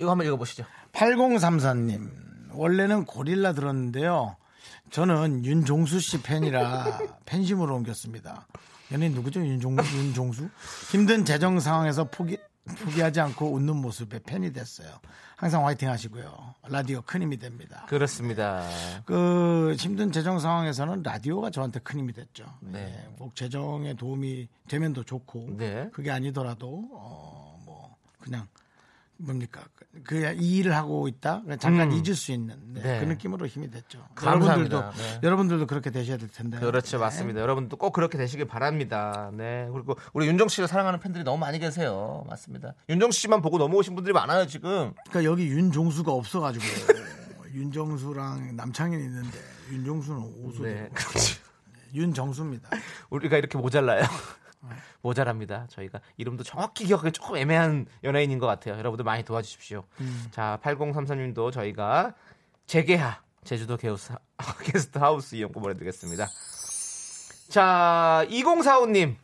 [0.00, 0.64] 이거 한번 읽어 보시죠.
[0.92, 4.36] 8034님 원래는 고릴라 들었는데요.
[4.90, 8.46] 저는 윤종수 씨 팬이라 팬심으로 옮겼습니다.
[8.92, 9.40] 연예인 누구죠?
[9.40, 10.48] 윤종, 윤종수?
[10.90, 12.38] 힘든 재정 상황에서 포기,
[12.74, 14.88] 포기하지 않고 웃는 모습에 팬이 됐어요.
[15.36, 16.54] 항상 화이팅 하시고요.
[16.68, 17.86] 라디오 큰 힘이 됩니다.
[17.88, 18.66] 그렇습니다.
[19.04, 22.44] 그 힘든 재정 상황에서는 라디오가 저한테 큰 힘이 됐죠.
[22.60, 23.04] 네.
[23.06, 25.88] 예, 꼭 재정에 도움이 되면 더 좋고 네.
[25.92, 28.48] 그게 아니더라도 어, 뭐 그냥
[29.18, 29.62] 뭡니까
[30.04, 31.96] 그이 일을 하고 있다 그냥 잠깐 음.
[31.96, 33.00] 잊을 수 있는 네, 네.
[33.00, 34.06] 그 느낌으로 힘이 됐죠.
[34.14, 34.76] 감사합니다.
[34.76, 35.20] 여러분들도 네.
[35.22, 36.58] 여러분들도 그렇게 되셔야 될 텐데.
[36.58, 37.00] 그렇죠, 네.
[37.00, 37.40] 맞습니다.
[37.40, 39.30] 여러분도 꼭 그렇게 되시길 바랍니다.
[39.32, 42.24] 네, 그리고 우리 윤정 씨를 사랑하는 팬들이 너무 많이 계세요.
[42.28, 42.74] 맞습니다.
[42.88, 44.92] 윤정 씨만 보고 넘어오신 분들이 많아요 지금.
[45.08, 46.64] 그러니까 여기 윤종수가 없어가지고
[47.54, 49.38] 윤정수랑 남창이 있는데
[49.70, 50.90] 윤종수는 오수 네, 네.
[51.94, 52.68] 윤정수입니다.
[53.10, 54.02] 우리가 이렇게 모자라요.
[55.02, 55.66] 모자랍니다.
[55.68, 58.78] 저희가 이름도 정확히 기억하기 조금 애매한 연예인인 것 같아요.
[58.78, 59.84] 여러분들 많이 도와주십시오.
[60.30, 62.14] 자, 8033님도 저희가
[62.66, 64.12] 재개하 제주도 게우스,
[64.64, 66.26] 게스트 하우스 이용권 보내드리겠습니다.
[67.48, 69.14] 자, 2045님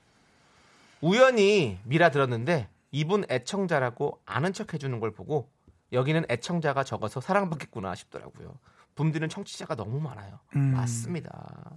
[1.01, 5.51] 우연히 미라 들었는데 이분 애청자라고 아는 척 해주는 걸 보고
[5.93, 8.55] 여기는 애청자가 적어서 사랑받겠구나 싶더라고요.
[8.95, 10.39] 붐디는 청취자가 너무 많아요.
[10.57, 10.73] 음.
[10.75, 11.73] 맞습니다.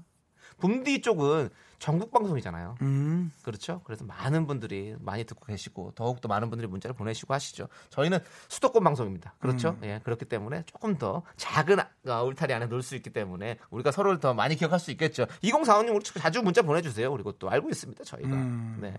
[0.60, 1.50] 붐디 쪽은
[1.80, 2.78] 전국 방송이잖아요.
[2.82, 3.32] 음.
[3.44, 3.82] 그렇죠.
[3.84, 7.68] 그래서 많은 분들이 많이 듣고 계시고 더욱 더 많은 분들이 문자를 보내시고 하시죠.
[7.90, 9.36] 저희는 수도권 방송입니다.
[9.40, 9.78] 그렇죠.
[9.84, 14.20] 예, 그렇기 때문에 조금 더 작은 아, 울타리 안에 놓을 수 있기 때문에 우리가 서로를
[14.20, 15.26] 더 많이 기억할 수 있겠죠.
[15.44, 17.12] 2045님 우리 자주 문자 보내주세요.
[17.12, 18.04] 그리고 또 알고 있습니다.
[18.04, 18.30] 저희가.
[18.30, 18.78] 음.
[18.82, 18.98] 네.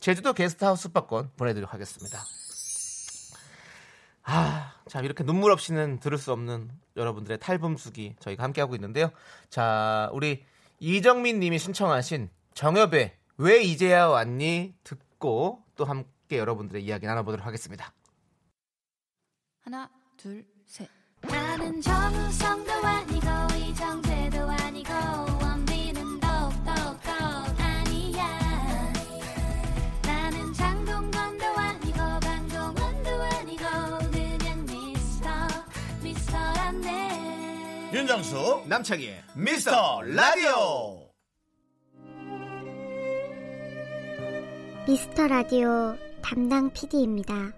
[0.00, 2.18] 제주도 게스트하우스 숙박권 보내드리도록 하겠습니다.
[4.24, 9.10] 아, 자 이렇게 눈물 없이는 들을 수 없는 여러분들의 탈붐수기 저희가 함께하고 있는데요.
[9.50, 10.44] 자, 우리
[10.84, 17.92] 이정민 님이 신청하신 정엽의 왜 이제야 왔니 듣고 또 함께 여러분들의 이야기 나눠보도록 하겠습니다.
[19.60, 20.88] 하나, 둘, 셋.
[21.20, 23.41] 나는 정우성도 아니고
[38.12, 41.08] 윤정수 남창희의 미스터 라디오.
[44.86, 47.52] 미스터 라디오 담당 PD입니다.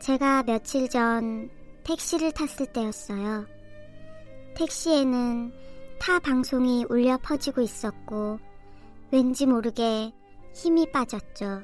[0.00, 1.48] 제가 며칠 전
[1.84, 3.46] 택시를 탔을 때였어요.
[4.56, 5.52] 택시에는
[6.00, 8.40] 타 방송이 울려 퍼지고 있었고,
[9.12, 10.10] 왠지 모르게
[10.52, 11.62] 힘이 빠졌죠.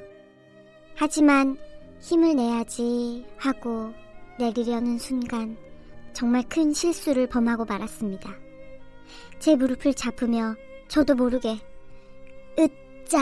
[0.95, 1.59] 하지만
[2.01, 3.93] 힘을 내야지 하고
[4.39, 5.57] 내리려는 순간
[6.13, 8.31] 정말 큰 실수를 범하고 말았습니다.
[9.39, 10.55] 제 무릎을 잡으며
[10.89, 11.59] 저도 모르게
[12.59, 13.21] 으짜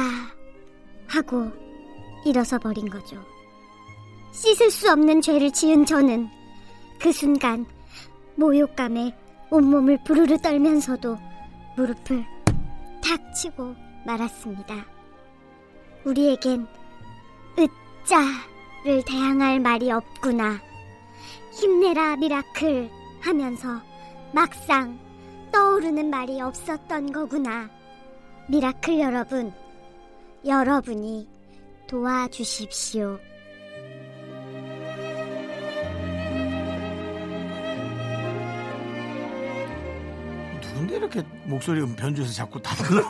[1.06, 1.50] 하고
[2.24, 3.16] 일어서 버린 거죠.
[4.32, 6.28] 씻을 수 없는 죄를 지은 저는
[7.00, 7.66] 그 순간
[8.36, 9.14] 모욕감에
[9.50, 11.16] 온몸을 부르르 떨면서도
[11.76, 12.24] 무릎을
[13.02, 13.74] 탁 치고
[14.04, 14.74] 말았습니다.
[16.04, 16.66] 우리에겐
[17.58, 20.67] 으짜를 대항할 말이 없구나.
[21.58, 22.88] 힘내라 미라클
[23.20, 23.80] 하면서
[24.32, 24.96] 막상
[25.50, 27.68] 떠오르는 말이 없었던 거구나.
[28.48, 29.52] 미라클 여러분,
[30.46, 31.28] 여러분이
[31.88, 33.18] 도와주십시오.
[40.62, 43.02] 누군데 이렇게 목소리 변주해서 자꾸 다 들려?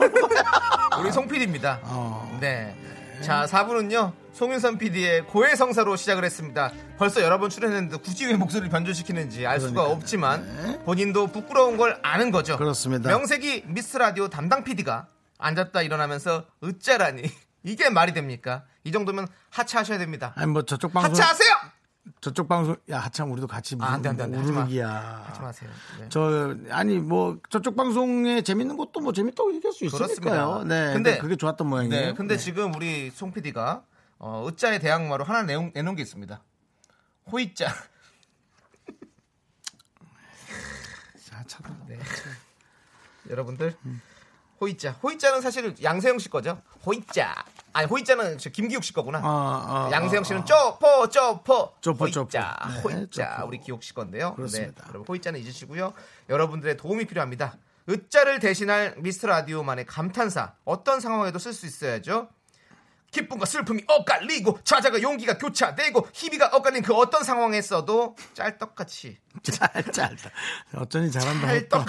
[0.98, 1.80] 우리 송 PD입니다.
[1.82, 2.38] 어.
[2.40, 2.74] 네.
[3.20, 4.10] 자, 4부는요.
[4.38, 6.70] 송윤선 PD의 고해성사로 시작을 했습니다.
[6.96, 9.96] 벌써 여러 번 출연했는데 굳이 왜 목소리를 변조시키는지 알 수가 그러니까요.
[9.96, 10.78] 없지만 네.
[10.84, 12.56] 본인도 부끄러운 걸 아는 거죠.
[12.56, 13.08] 그렇습니다.
[13.08, 15.08] 명색이 미스 라디오 담당 PD가
[15.38, 17.22] 앉았다 일어나면서 으짜라니
[17.64, 18.62] 이게 말이 됩니까?
[18.84, 20.34] 이 정도면 하차하셔야 됩니다.
[20.36, 21.56] 아니 뭐 저쪽 방송 하차하세요.
[22.20, 24.38] 저쪽 방송 야 하참 우리도 같이 아, 안 돼, 안 돼, 안 돼.
[24.38, 25.68] 하지 마세요.
[25.98, 26.06] 네.
[26.10, 30.62] 저 아니 뭐 저쪽 방송에 재밌는 것도 뭐 재밌다고 얘기할 수 있으니까요.
[30.64, 30.92] 네.
[30.92, 32.06] 근데 근데 그게 좋았던 모양이에요.
[32.06, 33.82] 네, 근데 지금 우리 송 PD가
[34.18, 36.42] 어, 으짜의 대항마로 하나 내용, 내놓은 게 있습니다.
[37.30, 37.68] 호이짜.
[41.38, 41.98] 하차도 네.
[43.30, 43.76] 여러분들
[44.60, 44.92] 호이짜.
[45.02, 46.60] 호이짜는 사실 양세형 씨 거죠.
[46.84, 47.34] 호이짜.
[47.72, 49.18] 아니 호이짜는 저 김기욱 씨 거구나.
[49.18, 50.44] 아, 아, 양세형 아, 씨는 아.
[50.44, 52.28] 쪼포 쪼포 쪼포, 쪼포.
[52.88, 53.46] 네, 쪼포.
[53.46, 54.34] 우리 기욱 씨 건데요.
[54.34, 54.82] 그렇습니다.
[54.82, 55.92] 네, 여러분 호이짜는 잊으시고요.
[56.28, 57.56] 여러분들의 도움이 필요합니다.
[57.88, 62.28] 으짜를 대신할 미스터 라디오만의 감탄사 어떤 상황에도 쓸 수 있어야죠.
[63.10, 70.16] 기쁨과 슬픔이 엇갈리고 좌자가 용기가 교차되고 희비가 엇갈린 그 어떤 상황에 써도 짤떡같이 짤, 짤.
[70.74, 71.46] 어쩐지 잘한다.
[71.46, 71.86] 찰떡,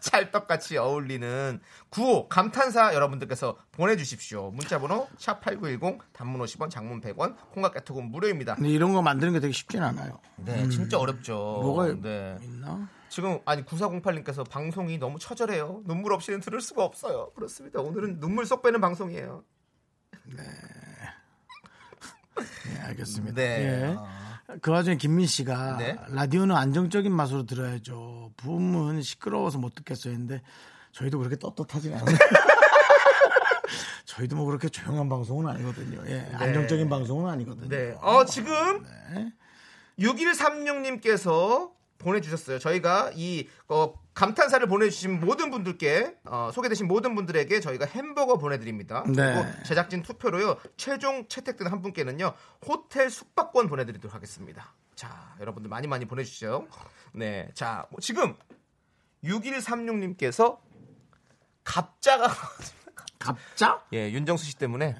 [0.00, 4.50] 찰떡같이 어울리는 구호 감탄사 여러분들께서 보내주십시오.
[4.50, 8.54] 문자번호 샵 8910 단문 50원 장문 100원 콩깍개톡은 무료입니다.
[8.56, 10.20] 근데 이런 거 만드는 게 되게 쉽진 않아요.
[10.36, 11.34] 네 진짜 어렵죠.
[11.62, 12.36] 뭐가 네.
[12.42, 12.88] 있나?
[13.08, 15.82] 지금 아니 9408님께서 방송이 너무 처절해요.
[15.86, 17.30] 눈물 없이는 들을 수가 없어요.
[17.34, 17.80] 그렇습니다.
[17.80, 19.44] 오늘은 눈물 쏙 빼는 방송이에요.
[20.36, 20.44] 네,
[22.82, 23.34] 알겠습니다.
[23.34, 23.44] 네.
[23.44, 23.96] 예.
[24.62, 25.96] 그 와중에 김민 씨가 네.
[26.08, 28.32] 라디오는 안정적인 맛으로 들어야죠.
[28.36, 30.12] 부음은 시끄러워서 못 듣겠어요.
[30.12, 30.42] 했는데
[30.92, 32.16] 저희도 그렇게 떳떳하진 않아요.
[34.06, 36.02] 저희도 뭐 그렇게 조용한 방송은 아니거든요.
[36.06, 37.68] 예, 안정적인 방송은 아니거든요.
[37.68, 37.94] 네.
[38.00, 38.82] 어 지금
[39.14, 39.32] 네.
[39.98, 42.58] 6136님께서 보내주셨어요.
[42.58, 49.04] 저희가 이 어, 감탄사를 보내주신 모든 분들께 어, 소개되신 모든 분들에게 저희가 햄버거 보내드립니다.
[49.06, 49.14] 네.
[49.34, 52.32] 그리고 제작진 투표로요 최종 채택된 한 분께는요
[52.66, 54.72] 호텔 숙박권 보내드리도록 하겠습니다.
[54.94, 56.66] 자 여러분들 많이 많이 보내주시죠.
[57.12, 58.34] 네, 자 뭐 지금
[59.24, 60.58] 6136님께서
[61.64, 62.28] 갑자가
[63.18, 63.82] 갑자?
[63.92, 64.96] 예 윤정수 씨 때문에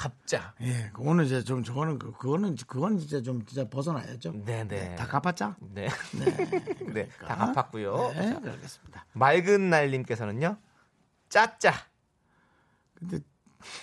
[0.00, 0.54] 갑자.
[0.62, 4.32] 예, 그거는 이제 좀 저거는 그- 그거는 그건 진짜 좀 진짜 벗어나야죠.
[4.46, 4.94] 네네.
[4.96, 5.56] 다 갚았자?
[5.74, 5.88] 네.
[6.94, 7.06] 네.
[7.20, 8.12] 다 갚았고요.
[8.14, 9.04] 네, 자, 알겠습니다.
[9.12, 10.56] 맑은 날님께서는요.
[11.28, 11.74] 짜짜.
[12.94, 13.18] 근데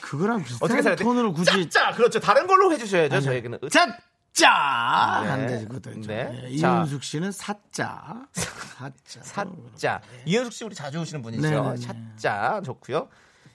[0.02, 1.04] 그거랑 비슷한 어떻게 살아야 돼?
[1.04, 1.96] 톤으로 굳이 짜짜.
[1.96, 2.20] 그렇죠.
[2.20, 3.22] 다른 걸로 해주셔야죠.
[3.22, 3.60] 저에게는.
[3.64, 5.30] 으- 짜짜 네.
[5.30, 6.08] 안 되거든요.
[6.08, 6.46] 네.
[6.50, 6.78] 예, 자.
[6.78, 8.26] 이윤숙 씨는 사짜.
[8.34, 9.22] 사짜.
[9.22, 10.02] 사짜.
[10.26, 11.48] 이현숙 씨 우리 자주 오시는 분이죠.
[11.48, 11.78] 네네네.
[11.78, 12.60] 사짜.
[12.66, 13.08] 좋고요.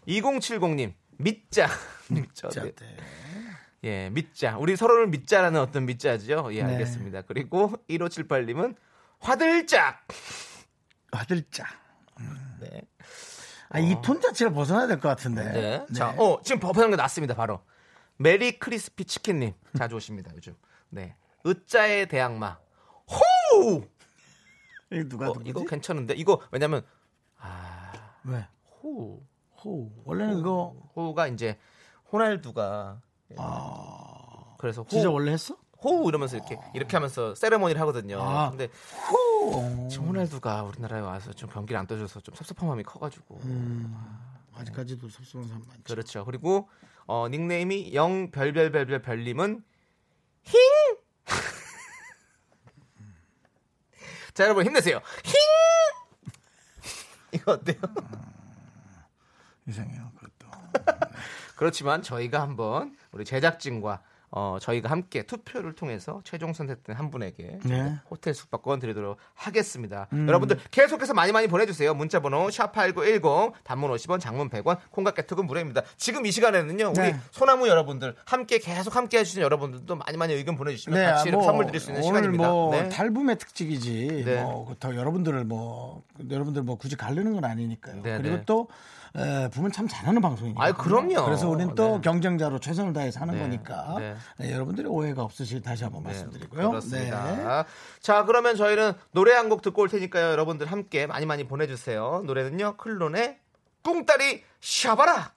[0.07, 0.95] 2070님.
[1.23, 1.69] 믿자.
[2.11, 2.49] 믿자.
[2.51, 2.63] 짜.
[2.63, 2.73] 네.
[2.73, 2.97] 네.
[3.85, 4.57] 예, 믿자.
[4.59, 6.49] 우리 서로를 믿자라는 어떤 믿자죠.
[6.55, 6.73] 예, 네.
[6.75, 7.23] 알겠습니다.
[7.23, 8.77] 그리고 1578님은
[9.19, 10.07] 화들짝.
[11.13, 11.67] 화들짝.
[12.61, 12.83] 네.
[13.71, 15.45] 아, 이톤 자체를 벗어나야 될 것 같은데.
[15.53, 15.87] 네.
[15.95, 17.63] 자, 어, 지금 버퍼는 게 났습니다, 바로.
[18.19, 19.55] 메리 크리스피 치킨님.
[19.77, 20.55] 자주 오십니다, 요즘.
[20.91, 21.17] 네.
[21.47, 22.59] 으짜의 대항마.
[23.09, 23.83] 호우!
[24.93, 25.35] 이거 누가 어?
[25.45, 26.15] 이거 괜찮은데?
[26.15, 26.85] 이거, 왜냐면,
[28.25, 28.47] 왜?
[28.83, 29.23] 호우.
[29.65, 29.91] 호.
[30.05, 31.59] 원래는 이거 호우가 이제,
[32.13, 33.01] 호날두가.
[34.59, 34.89] 그래서 호우, 아.
[34.89, 35.57] 진짜 원래 했어?
[35.83, 38.21] 호우 이러면서 이렇게, 이렇게 하면서 세레모니를 하거든요.
[38.21, 38.51] 아.
[38.51, 38.69] 근데,
[39.11, 39.89] 호.
[39.91, 43.41] 지금 호날두가 우리나라에 와서 좀 경기를 안 떠줘서 좀 섭섭한 마음이 커가지고.
[43.45, 43.97] 음.
[44.55, 45.83] 아직까지도 섭섭한 사람 많죠.
[45.85, 46.25] 그렇죠.
[46.25, 46.69] 그리고
[47.07, 49.65] 어, 닉네임이 영 별별별별 별님은
[50.45, 50.61] 힝.
[54.35, 55.01] 자 여러분 힘내세요.
[55.25, 55.35] 힝.
[57.33, 57.77] 이거 어때요?
[59.67, 60.11] 이상해요.
[60.17, 60.51] 그것도.
[61.57, 64.03] 그렇지만 저희가 한번 우리 제작진과
[64.35, 67.97] 어, 저희가 함께 투표를 통해서 최종 선택된 한 분에게 네.
[68.11, 70.09] 호텔 숙박권 드리도록 하겠습니다.
[70.15, 70.27] 음.
[70.27, 71.93] 여러분들 계속해서 많이 많이 보내주세요.
[71.93, 75.83] 문자번호 샵8910 단문 50원 장문 100원 콩깍개톡은 무료입니다.
[75.99, 76.93] 지금 이 시간에는요.
[76.97, 77.21] 우리 네.
[77.31, 81.67] 소나무 여러분들 함께 계속 함께 해주시는 여러분들도 많이 많이 의견 보내주시면 네, 같이 뭐, 선물
[81.67, 82.49] 드릴 수 있는 시간입니다.
[82.49, 82.89] 뭐 네.
[82.89, 84.25] 탈붐의 특집이지.
[84.25, 84.43] 네.
[84.43, 88.03] 뭐더 여러분들을 뭐 여러분들 뭐 굳이 가르는 건 아니니까요.
[88.03, 88.43] 네, 그리고 네.
[88.47, 88.69] 또
[89.15, 90.65] 에, 붐은 참 잘하는 방송이니까.
[90.65, 91.25] 아이, 그럼요.
[91.27, 92.01] 그래서 우리는 또 네.
[92.03, 94.17] 경쟁자로 최선을 다해 사는 네, 거니까 네.
[94.39, 96.71] 네, 여러분들의 오해가 없으실 다시 한번 말씀드리고요.
[96.71, 97.67] 그렇습니다.
[98.01, 100.31] 자, 그러면 저희는 노래 한 곡 듣고 올 테니까요.
[100.31, 102.23] 여러분들 함께 많이 많이 보내주세요.
[102.25, 103.39] 노래는요, 클론의
[103.83, 105.33] 꿍따리 샤바라.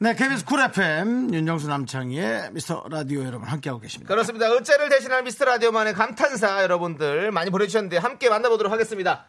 [0.00, 4.12] 네, KBS 쿨 FM 윤정수 남창희의 미스터 라디오 여러분 함께하고 계십니다.
[4.12, 4.48] 그렇습니다.
[4.52, 9.24] 어째를 대신할 미스터 라디오만의 감탄사 여러분들 많이 보내주셨는데 함께 만나보도록 하겠습니다.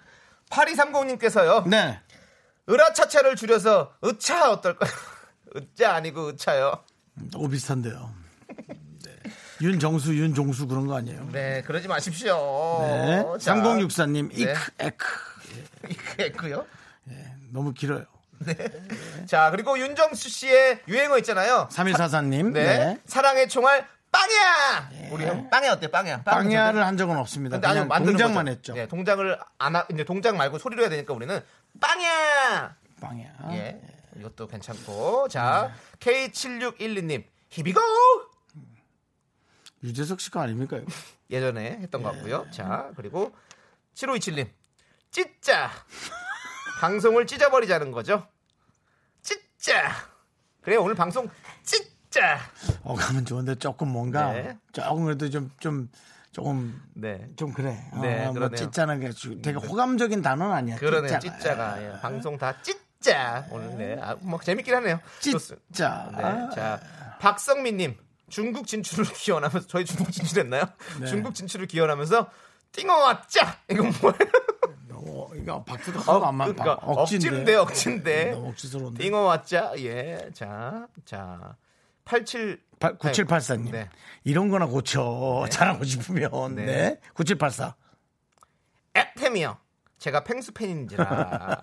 [0.51, 1.67] 8230님께서요.
[1.67, 1.99] 네.
[2.69, 4.91] 으라차차를 줄여서 으차 어떨까요?
[5.55, 6.83] 으짜 아니고 으차요.
[7.35, 8.13] 오 비슷한데요.
[9.05, 9.11] 네.
[9.61, 11.27] 윤정수, 윤종수 그런 거 아니에요?
[11.31, 12.79] 네, 그러지 마십시오.
[12.81, 13.23] 네.
[13.39, 14.35] 자, 3064님, 네.
[14.41, 15.05] 이크, 에크.
[15.89, 16.65] 이크 에크요?
[17.51, 18.05] 너무 길어요.
[18.39, 18.55] 네.
[19.25, 21.67] 자, 그리고 윤정수 씨의 유행어 있잖아요.
[21.71, 22.51] 3144님.
[22.51, 22.63] 네.
[22.63, 22.97] 네.
[23.05, 24.89] 사랑의 총알 빵야.
[25.11, 25.87] 우리 형 빵야 어때?
[25.87, 26.23] 빵야.
[26.23, 27.57] 빵 빵야를 한 적은 없습니다.
[27.57, 28.55] 근데 아니, 그냥 만드는 동작만 거죠.
[28.55, 28.73] 했죠.
[28.73, 31.41] 네, 동작을 안 하, 이제 동작 말고 소리로 해야 되니까 우리는
[31.79, 32.75] 빵야.
[33.01, 33.35] 빵야.
[33.51, 33.81] 예.
[34.17, 35.27] 이것도 괜찮고.
[35.29, 37.23] 자, K7612님.
[37.49, 37.79] 히비고!
[39.83, 40.77] 유재석 씨가 아닙니까?
[40.77, 40.87] 이거?
[41.29, 42.45] 예전에 했던 것 같고요.
[42.51, 43.35] 자, 그리고
[43.95, 44.49] 7527님.
[45.11, 45.71] 찢자.
[46.81, 48.27] 방송을 찢어버리자는 거죠.
[49.21, 49.91] 찢자.
[50.61, 51.29] 그래, 오늘 방송
[51.63, 52.39] 찢자.
[52.83, 54.57] 어, 가면 좋은데 조금 뭔가 네.
[54.71, 55.89] 조금 그래도 좀, 좀,
[56.39, 57.29] 조금 네.
[57.35, 57.77] 좀 그래.
[57.91, 58.55] 어, 네, 뭐 그러네요.
[58.57, 60.75] 찢자는 게 주- 되게 호감적인 단어는 아니야.
[60.77, 61.19] 그러네요.
[61.19, 61.37] 찢자가.
[61.37, 61.83] 찢자가.
[61.83, 63.45] 예, 방송 다 찢자.
[63.51, 63.97] 오늘 네.
[64.01, 64.99] 아, 뭐 재밌긴 하네요.
[65.19, 66.09] 찢자.
[66.15, 66.55] 네.
[66.55, 66.79] 자,
[67.19, 67.95] 박성민님.
[68.29, 70.63] 중국 진출을 기원하면서 저희 중국 진출했나요?
[70.99, 71.05] 네.
[71.07, 72.29] 중국 진출을 기원하면서
[72.71, 74.31] 띵어 왔자 이거 뭐예요?
[74.93, 76.49] 어, 이거 박수도 하고 안 맞.
[76.81, 79.03] 억진데 억진데 너무 억지스러운데.
[79.03, 80.29] 띵어 왔자 예.
[80.33, 81.55] 자, 자.
[82.09, 83.71] 87 9784님.
[83.71, 83.89] 네.
[84.23, 85.45] 이런 거나 고쳐.
[85.51, 86.55] 잘하고 싶으면.
[86.55, 86.65] 네.
[86.65, 86.99] 네.
[87.13, 87.75] 9784.
[88.95, 89.57] 애템이요.
[89.99, 91.59] 제가 펭수 팬인지라.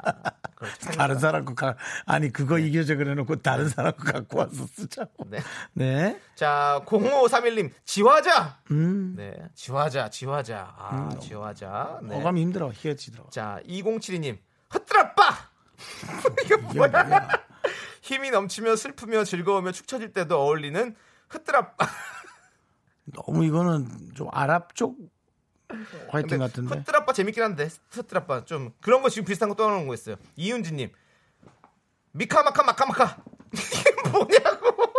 [0.97, 5.26] 다른 사람 거 가, 아니 그거 이겨져 그래놓고 다른 사람 거 갖고 와서 쓰자고.
[5.30, 5.40] 네.
[5.72, 6.20] 네.
[6.34, 8.61] 자, 0531님, 지화자!
[8.70, 9.14] 음.
[9.16, 10.74] 네, 지화자, 지화자.
[10.78, 12.01] 아, 지화자.
[12.03, 12.16] 네.
[12.16, 12.70] 어감이 힘들어.
[12.74, 13.30] 희어지더라.
[13.30, 14.38] 자, 2072님,
[14.72, 15.34] 헛들아빠!
[16.44, 17.28] 이거 뭐야?
[18.07, 20.94] 힘이 넘치며 슬프며 즐거우며 축 처질 때도 어울리는
[21.34, 21.86] 헛들아빠.
[23.07, 24.96] 너무 이거는 좀 아랍 쪽
[26.11, 26.76] 화이팅 같은데.
[26.76, 28.44] 헛들아빠 재밌긴 한데, 헛들아빠.
[28.44, 30.14] 좀, 그런 거 지금 비슷한 거 떠나는 거 있어요.
[30.36, 30.92] 이윤지님,
[32.12, 33.24] 미카마카 마카마카.
[33.52, 34.92] 이게 뭐냐고.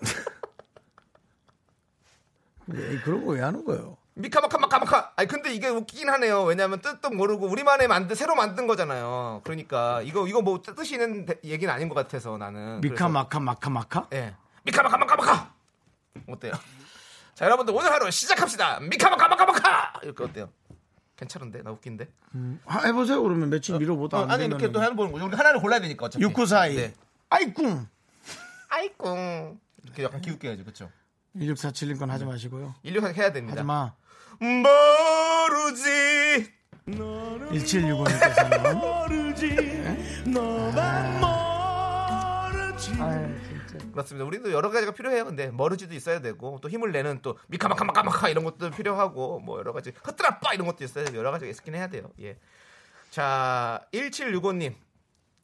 [2.68, 3.96] 왜 그런 거 왜 하는 거예요?
[4.16, 5.12] 미카마카 마카마카.
[5.16, 6.44] 아니 근데 이게 웃기긴 하네요.
[6.44, 9.40] 왜냐하면 뜻도 모르고 우리만의 만든 새로 만든 거잖아요.
[9.44, 12.80] 그러니까 이거 이거 뭐 뜻이 있는 대- 얘기는 아닌 것 같아서 나는.
[12.80, 14.06] 미카 마카 마카 마카?
[14.08, 14.36] 그래서, 예.
[14.62, 15.52] 미카마카 마카마카.
[16.28, 16.52] 어때요?
[17.34, 18.78] 자 여러분들 오늘 하루 시작합시다.
[18.80, 19.94] 미카마카 마카마카.
[20.04, 20.48] 이렇게 어때요?
[21.16, 22.08] 괜찮은데 나 웃긴데.
[22.36, 24.44] 음, 하- 해보세요 그러면 며칠 미뤄보다 어, 안 아니.
[24.46, 25.26] 이렇게 또 해보는 거죠.
[25.26, 26.22] 우리 하나를 골라야 되니까 어차피.
[26.24, 26.94] 6942 네.
[27.30, 27.88] 아이꿍
[28.68, 29.58] 아이꿍.
[29.82, 30.88] 이렇게 약간 기웃게 해야지 그렇죠.
[31.36, 33.56] 1647님 건 하지 마시고요 인류 해야 됩니다.
[33.56, 33.92] 하지 마
[34.40, 36.52] 모르지.
[36.86, 38.94] 1765님께서는
[43.94, 44.26] 그렇습니다.
[44.26, 45.24] 우리도 여러 가지가 필요해요.
[45.24, 49.92] 근데 머르지도 있어야 되고 또 힘을 내는 또 미카마카마카마카 이런 것도 필요하고 뭐 여러 가지
[50.06, 52.10] 헛드라빠 이런 것도 있어야 되고 여러 가지가 있긴 해야 돼요.
[52.20, 52.38] 예.
[53.10, 54.74] 자, 1765님.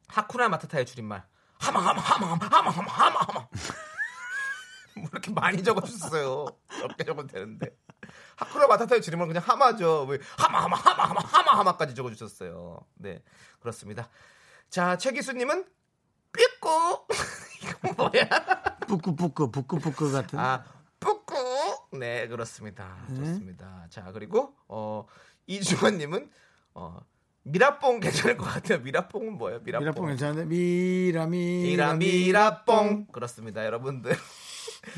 [0.08, 1.24] 하쿠나 마타타의 줄임말.
[1.58, 3.48] 하마하마 하마하마 하마하마 하마하마.
[4.96, 6.46] 뭐 이렇게 많이 적어주셨어요.
[6.80, 7.68] 적게 적어도 되는데.
[8.36, 10.04] 하쿠나 마타타의 줄임말 그냥 하마죠.
[10.08, 12.80] 왜 하마 하마 하마 하마 하마 하마까지 적어주셨어요.
[12.94, 13.22] 네,
[13.60, 14.08] 그렇습니다.
[14.68, 15.64] 자, 최기수님은
[16.32, 17.06] 삐꼬.
[17.62, 18.28] 이거 뭐야?
[18.86, 20.64] 뿌끄뿌끄 뿌끄뿌끄 같은 아,
[20.98, 21.34] 뿌꾸.
[21.92, 22.96] 네, 그렇습니다.
[23.08, 23.86] 좋습니다.
[23.90, 25.06] 자, 그리고 어
[25.46, 26.30] 이주환님은
[26.74, 27.00] 어
[27.42, 28.78] 미라뽕 괜찮을 것 같아요.
[28.80, 29.60] 미라뽕은 뭐예요?
[29.60, 29.84] 미라뽕.
[29.84, 33.06] 미라뽕 괜찮은데 미라미 미라 미라뽕.
[33.06, 34.14] 그렇습니다, 여러분들.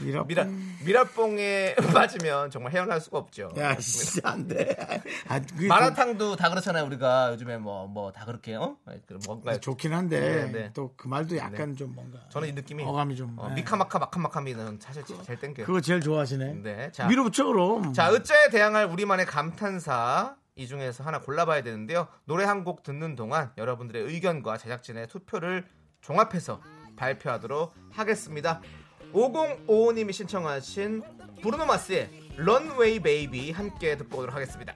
[0.00, 0.46] 미라뽕 미라
[0.84, 3.50] 미라뽕에 빠지면 정말 헤어날 수가 없죠.
[3.58, 4.76] 야 진짜 안돼
[5.28, 6.84] 아, 그게 마라탕도 다 그렇잖아요.
[6.86, 8.76] 우리가 요즘에 뭐 뭐 다 그렇게 어?
[9.06, 10.72] 그 뭔가 좀 좋긴 한데 네, 네.
[10.72, 13.54] 또그 말도 약간 좀 뭔가 저는 이 느낌이 어감이 좀 어, 네.
[13.56, 15.66] 미카마카 마카마카미는 사실 제일 땡겨요.
[15.66, 21.18] 그거 제일 좋아하시네 네, 자 밀어붙여 그럼 자, 으짜에 대항할 우리만의 감탄사 이 중에서 하나
[21.20, 22.06] 골라봐야 되는데요.
[22.24, 25.64] 노래 한 곡 듣는 동안 여러분들의 의견과 제작진의 투표를
[26.02, 26.60] 종합해서
[26.96, 28.60] 발표하도록 하겠습니다.
[29.12, 31.02] 5055님이 신청하신
[31.42, 34.74] 브루노 마스의 Runaway Baby 함께 듣고 오도록 하겠습니다.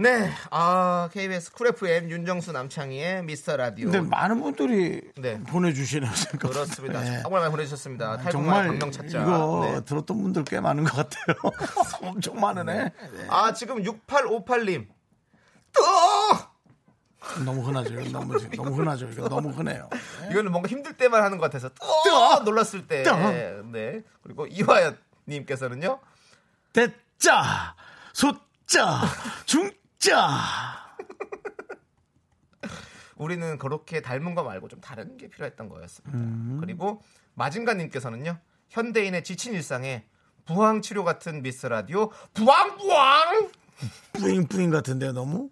[0.00, 3.90] 네, 아 KBS 쿨 FM 윤정수 남창희의 미스터 라디오.
[3.90, 5.42] 근데 많은 분들이 네.
[5.42, 6.54] 보내주시네요 생각보다.
[6.54, 7.00] 그렇습니다.
[7.00, 7.20] 네.
[7.22, 8.16] 정말 많이 보내주셨습니다.
[8.18, 9.22] 탈북말 정말 감명 찾자.
[9.22, 9.84] 이거 네.
[9.84, 11.36] 들었던 분들 꽤 많은 것 같아요
[12.08, 13.26] 엄청 많으네 네.
[13.28, 14.86] 아 지금 6858님
[15.72, 15.82] 또
[17.44, 19.90] 너무 흔하죠 너무 너무 흔하죠 이거 너무 흔해요
[20.30, 22.44] 이거는 뭔가 힘들 때만 하는 것 같아서 또 또!
[22.44, 23.02] 놀랐을 때.
[23.02, 23.16] 또!
[23.16, 24.02] 네.
[24.22, 25.98] 그리고 이화연님께서는요.
[26.72, 27.74] 대자
[28.12, 29.00] 소자
[29.44, 30.96] 중 자
[33.16, 36.16] 우리는 그렇게 닮은 거 말고 좀 다른 게 필요했던 거였습니다.
[36.16, 36.58] 음.
[36.60, 37.02] 그리고
[37.34, 38.38] 마징가님께서는요.
[38.70, 40.04] 현대인의 지친 일상에
[40.44, 43.50] 부항 치료 같은 미스 라디오 부항 부항
[44.12, 45.50] 뿌잉 뿌잉 같은데요, 너무?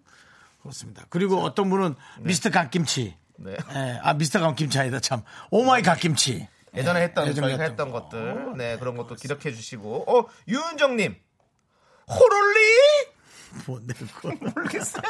[0.61, 1.05] 그렇습니다.
[1.09, 3.17] 그리고 어떤 분은 미스터 갓김치.
[3.37, 3.55] 네.
[3.75, 5.21] 예, 아, 미스터 갓김치 아니다, 참.
[5.51, 6.47] Oh my 갓김치.
[6.75, 11.15] 예전에 했던 예전에 저희가 했던 것들 네 그런 것도 기록해 주시고 어 유은정님
[12.07, 12.59] 호롤리
[13.65, 14.29] 뭔데, 그거.
[14.39, 15.03] 모르겠어요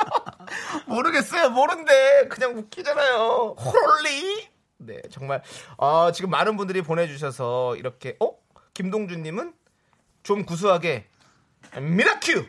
[0.88, 5.41] 모르겠어요 모른데 그냥 웃기잖아요 호롤리 네 정말
[5.78, 8.32] 어, 지금 많은 분들이 보내주셔서 이렇게 어
[8.74, 9.54] 김동준님은
[10.24, 11.08] 좀 구수하게
[11.82, 12.45] 미라큐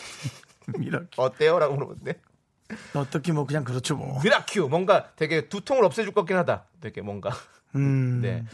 [0.80, 1.08] 이렇게.
[1.16, 2.20] 어때요?라고 물어보는데
[2.94, 4.20] 어떻게 뭐 그냥 그렇죠, 뭐.
[4.22, 7.30] 미라큐 뭔가 되게 두통을 없애줄 것 같긴 하다 되게 뭔가
[7.74, 8.20] 음.
[8.22, 8.44] 네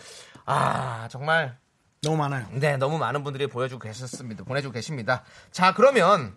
[0.45, 1.57] 아 정말
[2.03, 2.47] 너무 많아요.
[2.53, 4.43] 네, 너무 많은 분들이 보여주고 계셨습니다.
[4.45, 5.23] 보내주고 계십니다.
[5.53, 6.35] 자, 그러면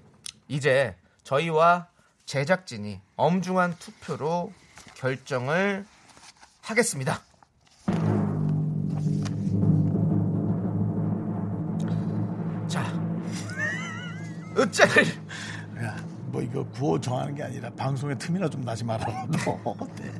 [0.47, 1.87] 이제 저희와
[2.25, 4.51] 제작진이 엄중한 투표로
[4.95, 5.85] 결정을
[6.61, 7.21] 하겠습니다.
[12.67, 12.83] 자,
[14.57, 15.05] 으짜를
[15.83, 15.95] 야,
[16.27, 19.27] 뭐 이거 구호 정하는 게 아니라 방송에 틈이나 좀 나지 말아라.
[19.45, 19.75] 너.
[19.95, 20.11] 네.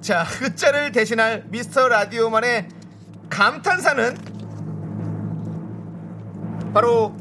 [0.00, 2.68] 자, 흐자를 대신할 미스터 라디오만의
[3.28, 4.16] 감탄사는
[6.72, 7.16] 바로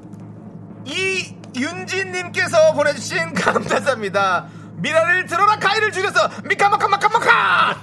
[0.85, 4.47] 이 윤진님께서 보내주신 감탄사입니다.
[4.75, 7.75] 미라를 들어라 가위를 줄여서 미카마카마카마카!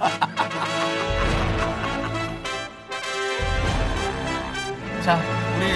[5.03, 5.21] 자,
[5.57, 5.67] 우리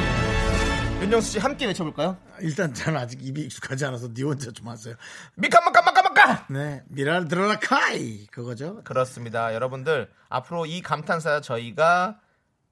[1.04, 2.18] 윤정수 씨 함께 외쳐볼까요?
[2.41, 4.95] 일단 저는 아직 입이 익숙하지 않아서 니 혼자 좀 하세요.
[5.36, 6.47] 미카마카마카마카!
[6.49, 8.82] 네, 미라를 들어라 카이 그거죠.
[8.84, 9.54] 그렇습니다.
[9.54, 12.18] 여러분들 앞으로 이 감탄사 저희가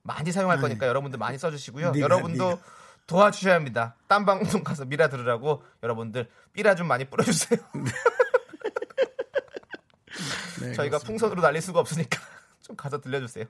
[0.04, 0.62] 많이 사용할 네.
[0.62, 1.92] 거니까 여러분들 많이 써주시고요.
[1.92, 2.62] 네가, 여러분도 네가.
[3.10, 3.95] 도와주셔야 합니다.
[4.07, 7.60] 딴 방송 가서 미라 들으라고 여러분들 삐라 좀 많이 뿌려주세요.
[10.62, 10.99] 네, 저희가 그렇습니다.
[11.05, 12.20] 풍선으로 날릴 수가 없으니까
[12.62, 13.45] 좀 가서 들려주세요.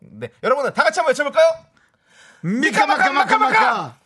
[0.00, 1.64] 네, 여러분들 다 같이 한번 외쳐볼까요?
[2.42, 3.96] 미카마카마카마카.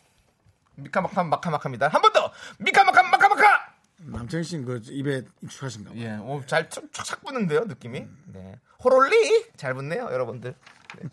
[0.76, 1.88] 미카마카마카마카입니다.
[1.88, 3.72] 한 번 더 미카마카마카마카.
[3.98, 6.00] 남창희 씨는 그 입에 익숙하신가 봐요.
[6.02, 8.06] 예, 오, 잘 촥- 촥촥 붙는데요, 느낌이.
[8.26, 8.58] 네.
[8.84, 10.54] 호롤리 잘 붙네요, 여러분들.
[11.00, 11.08] 네.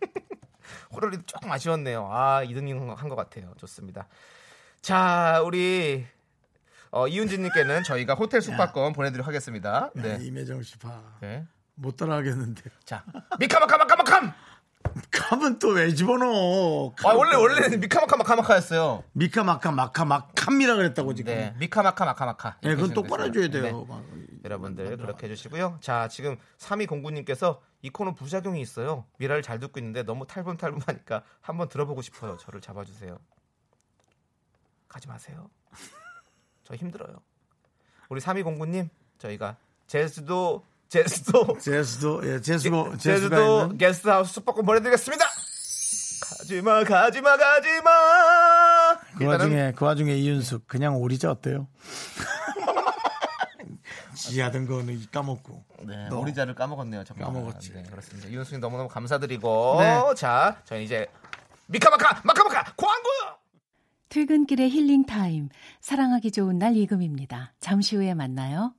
[0.92, 2.08] 호롤리도 조금 아쉬웠네요.
[2.10, 3.52] 아, 2등인 한것 같아요.
[3.58, 4.06] 좋습니다.
[4.80, 6.06] 자, 우리
[6.90, 9.90] 어, 이윤진님께는 저희가 호텔 숙박권 보내드리도록 하겠습니다.
[9.94, 10.18] 네.
[10.18, 10.24] 네.
[10.26, 11.02] 임혜정 씨 봐.
[11.20, 11.46] 네.
[11.74, 12.62] 못 따라하겠는데.
[12.84, 13.04] 자,
[13.38, 14.32] 미카마카마카마캄.
[15.10, 16.94] 감은 또 왜 집어넣어?
[17.04, 19.04] 아, 원래 원래는 미카마카 마카마카였어요.
[19.12, 21.32] 미카마카 마카마캄이라 그랬다고 지금.
[21.34, 22.56] 네, 미카마카 마카마카.
[22.62, 23.48] 네, 그건 이렇게 똑바로 해줘야.
[23.48, 23.62] 돼요.
[23.62, 23.72] 네.
[23.88, 24.04] 막.
[24.44, 25.78] 여러분들 그렇게 해주시고요.
[25.80, 29.06] 자 지금 3209님께서 이 코너 부작용이 있어요.
[29.18, 32.36] 미라를 잘 듣고 있는데 너무 탈분탈분하니까 한번 들어보고 싶어요.
[32.38, 33.18] 저를 잡아주세요.
[34.88, 35.48] 가지 마세요.
[36.64, 37.16] 저 힘들어요.
[38.08, 38.88] 우리 3209님
[39.18, 42.90] 저희가 제주도 제주도 제수도 예, 제주도
[43.62, 45.24] 있는 게스트하우스 숙박권 보내드리겠습니다.
[46.20, 47.90] 가지마 가지마 가지마.
[49.16, 51.66] 그 와중에 그 와중에 이윤숙 그냥 오리자 어때요?
[54.14, 55.64] 지하던 거는 까먹고.
[55.84, 56.18] 네, 너.
[56.18, 57.04] 오리자를 까먹었네요.
[57.04, 57.24] 정말.
[57.24, 57.72] 까먹었지.
[57.72, 58.28] 네, 그렇습니다.
[58.28, 59.98] 이윤수님 너무너무 감사드리고 네.
[60.14, 61.06] 자, 저희 이제
[61.68, 63.08] 미카마카 마카마카 광고.
[64.10, 65.48] 퇴근길의 힐링 타임.
[65.80, 67.54] 사랑하기 좋은 날 이금희입니다.
[67.60, 68.74] 잠시 후에 만나요.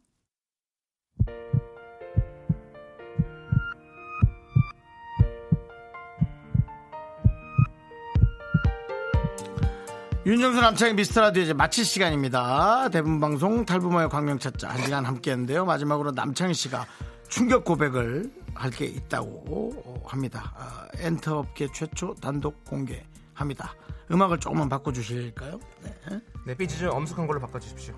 [10.26, 12.88] 윤정수 남창희의 미스터 라디오 이제 마칠 시간입니다.
[12.90, 15.66] 대붐 방송 탈붐하여 광명 찾자 한 시간 함께 했는데요.
[15.66, 16.86] 마지막으로 남창희 씨가
[17.28, 20.54] 충격 고백을 할 게 있다고 합니다.
[20.56, 23.74] 아, 엔터업계 최초 단독 공개합니다.
[24.12, 25.60] 음악을 조금만 바꿔주실까요?
[25.82, 26.22] 네.
[26.46, 27.96] 네, 삐지 좀 엄숙한 걸로 바꿔주십시오.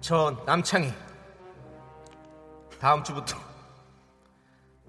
[0.00, 0.92] 저 남창희
[2.80, 3.36] 다음 주부터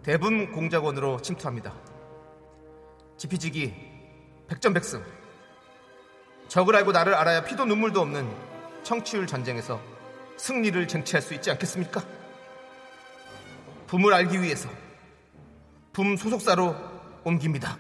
[0.04, 1.74] 대분 공작원으로 침투합니다.
[3.18, 3.74] 지피지기
[4.48, 5.04] 백전백승
[6.48, 8.30] 적을 알고 나를 알아야 피도 눈물도 없는
[8.84, 9.80] 청취율 전쟁에서
[10.38, 12.04] 승리를 쟁취할 수 있지 않겠습니까?
[13.88, 14.70] 붐을 알기 위해서
[15.94, 16.76] 붐 소속사로
[17.24, 17.78] 옮깁니다.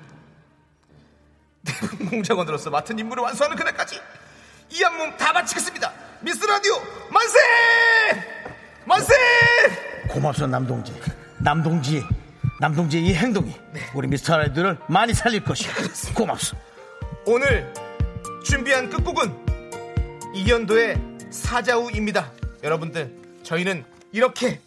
[1.65, 3.99] 대분 공작원으로서 맡은 임무를 완수하는 그날까지
[4.69, 5.91] 이 한 몸 다 바치겠습니다.
[6.21, 6.75] 미스 라디오
[7.09, 7.37] 만세!
[8.85, 9.13] 만세!
[10.09, 10.93] 고맙소 남동지.
[11.43, 12.03] 남동지.
[12.59, 13.55] 남동지의 이 행동이
[13.95, 15.71] 우리 미스터 라디오를 많이 살릴 것이야.
[16.13, 16.55] 고맙소.
[17.25, 17.73] 오늘
[18.43, 22.31] 준비한 끝곡은 이연도의 사자우입니다.
[22.63, 24.59] 여러분들 저희는 이렇게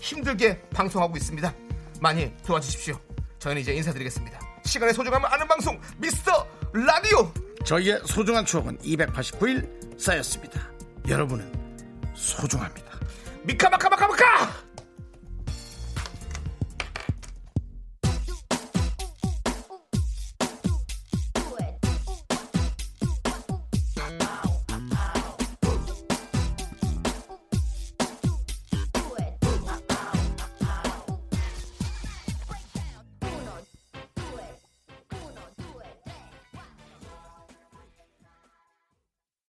[0.00, 1.54] 힘들게 방송하고 있습니다.
[2.00, 2.98] 많이 도와주십시오.
[3.38, 4.40] 저희는 이제 인사드리겠습니다.
[4.64, 7.32] 시간의 소중함을 아는 방송 미스터 라디오.
[7.64, 10.60] 저희의 소중한 추억은 289일 쌓였습니다.
[11.08, 11.52] 여러분은
[12.14, 12.86] 소중합니다.
[13.44, 14.65] 미카마카마카마카.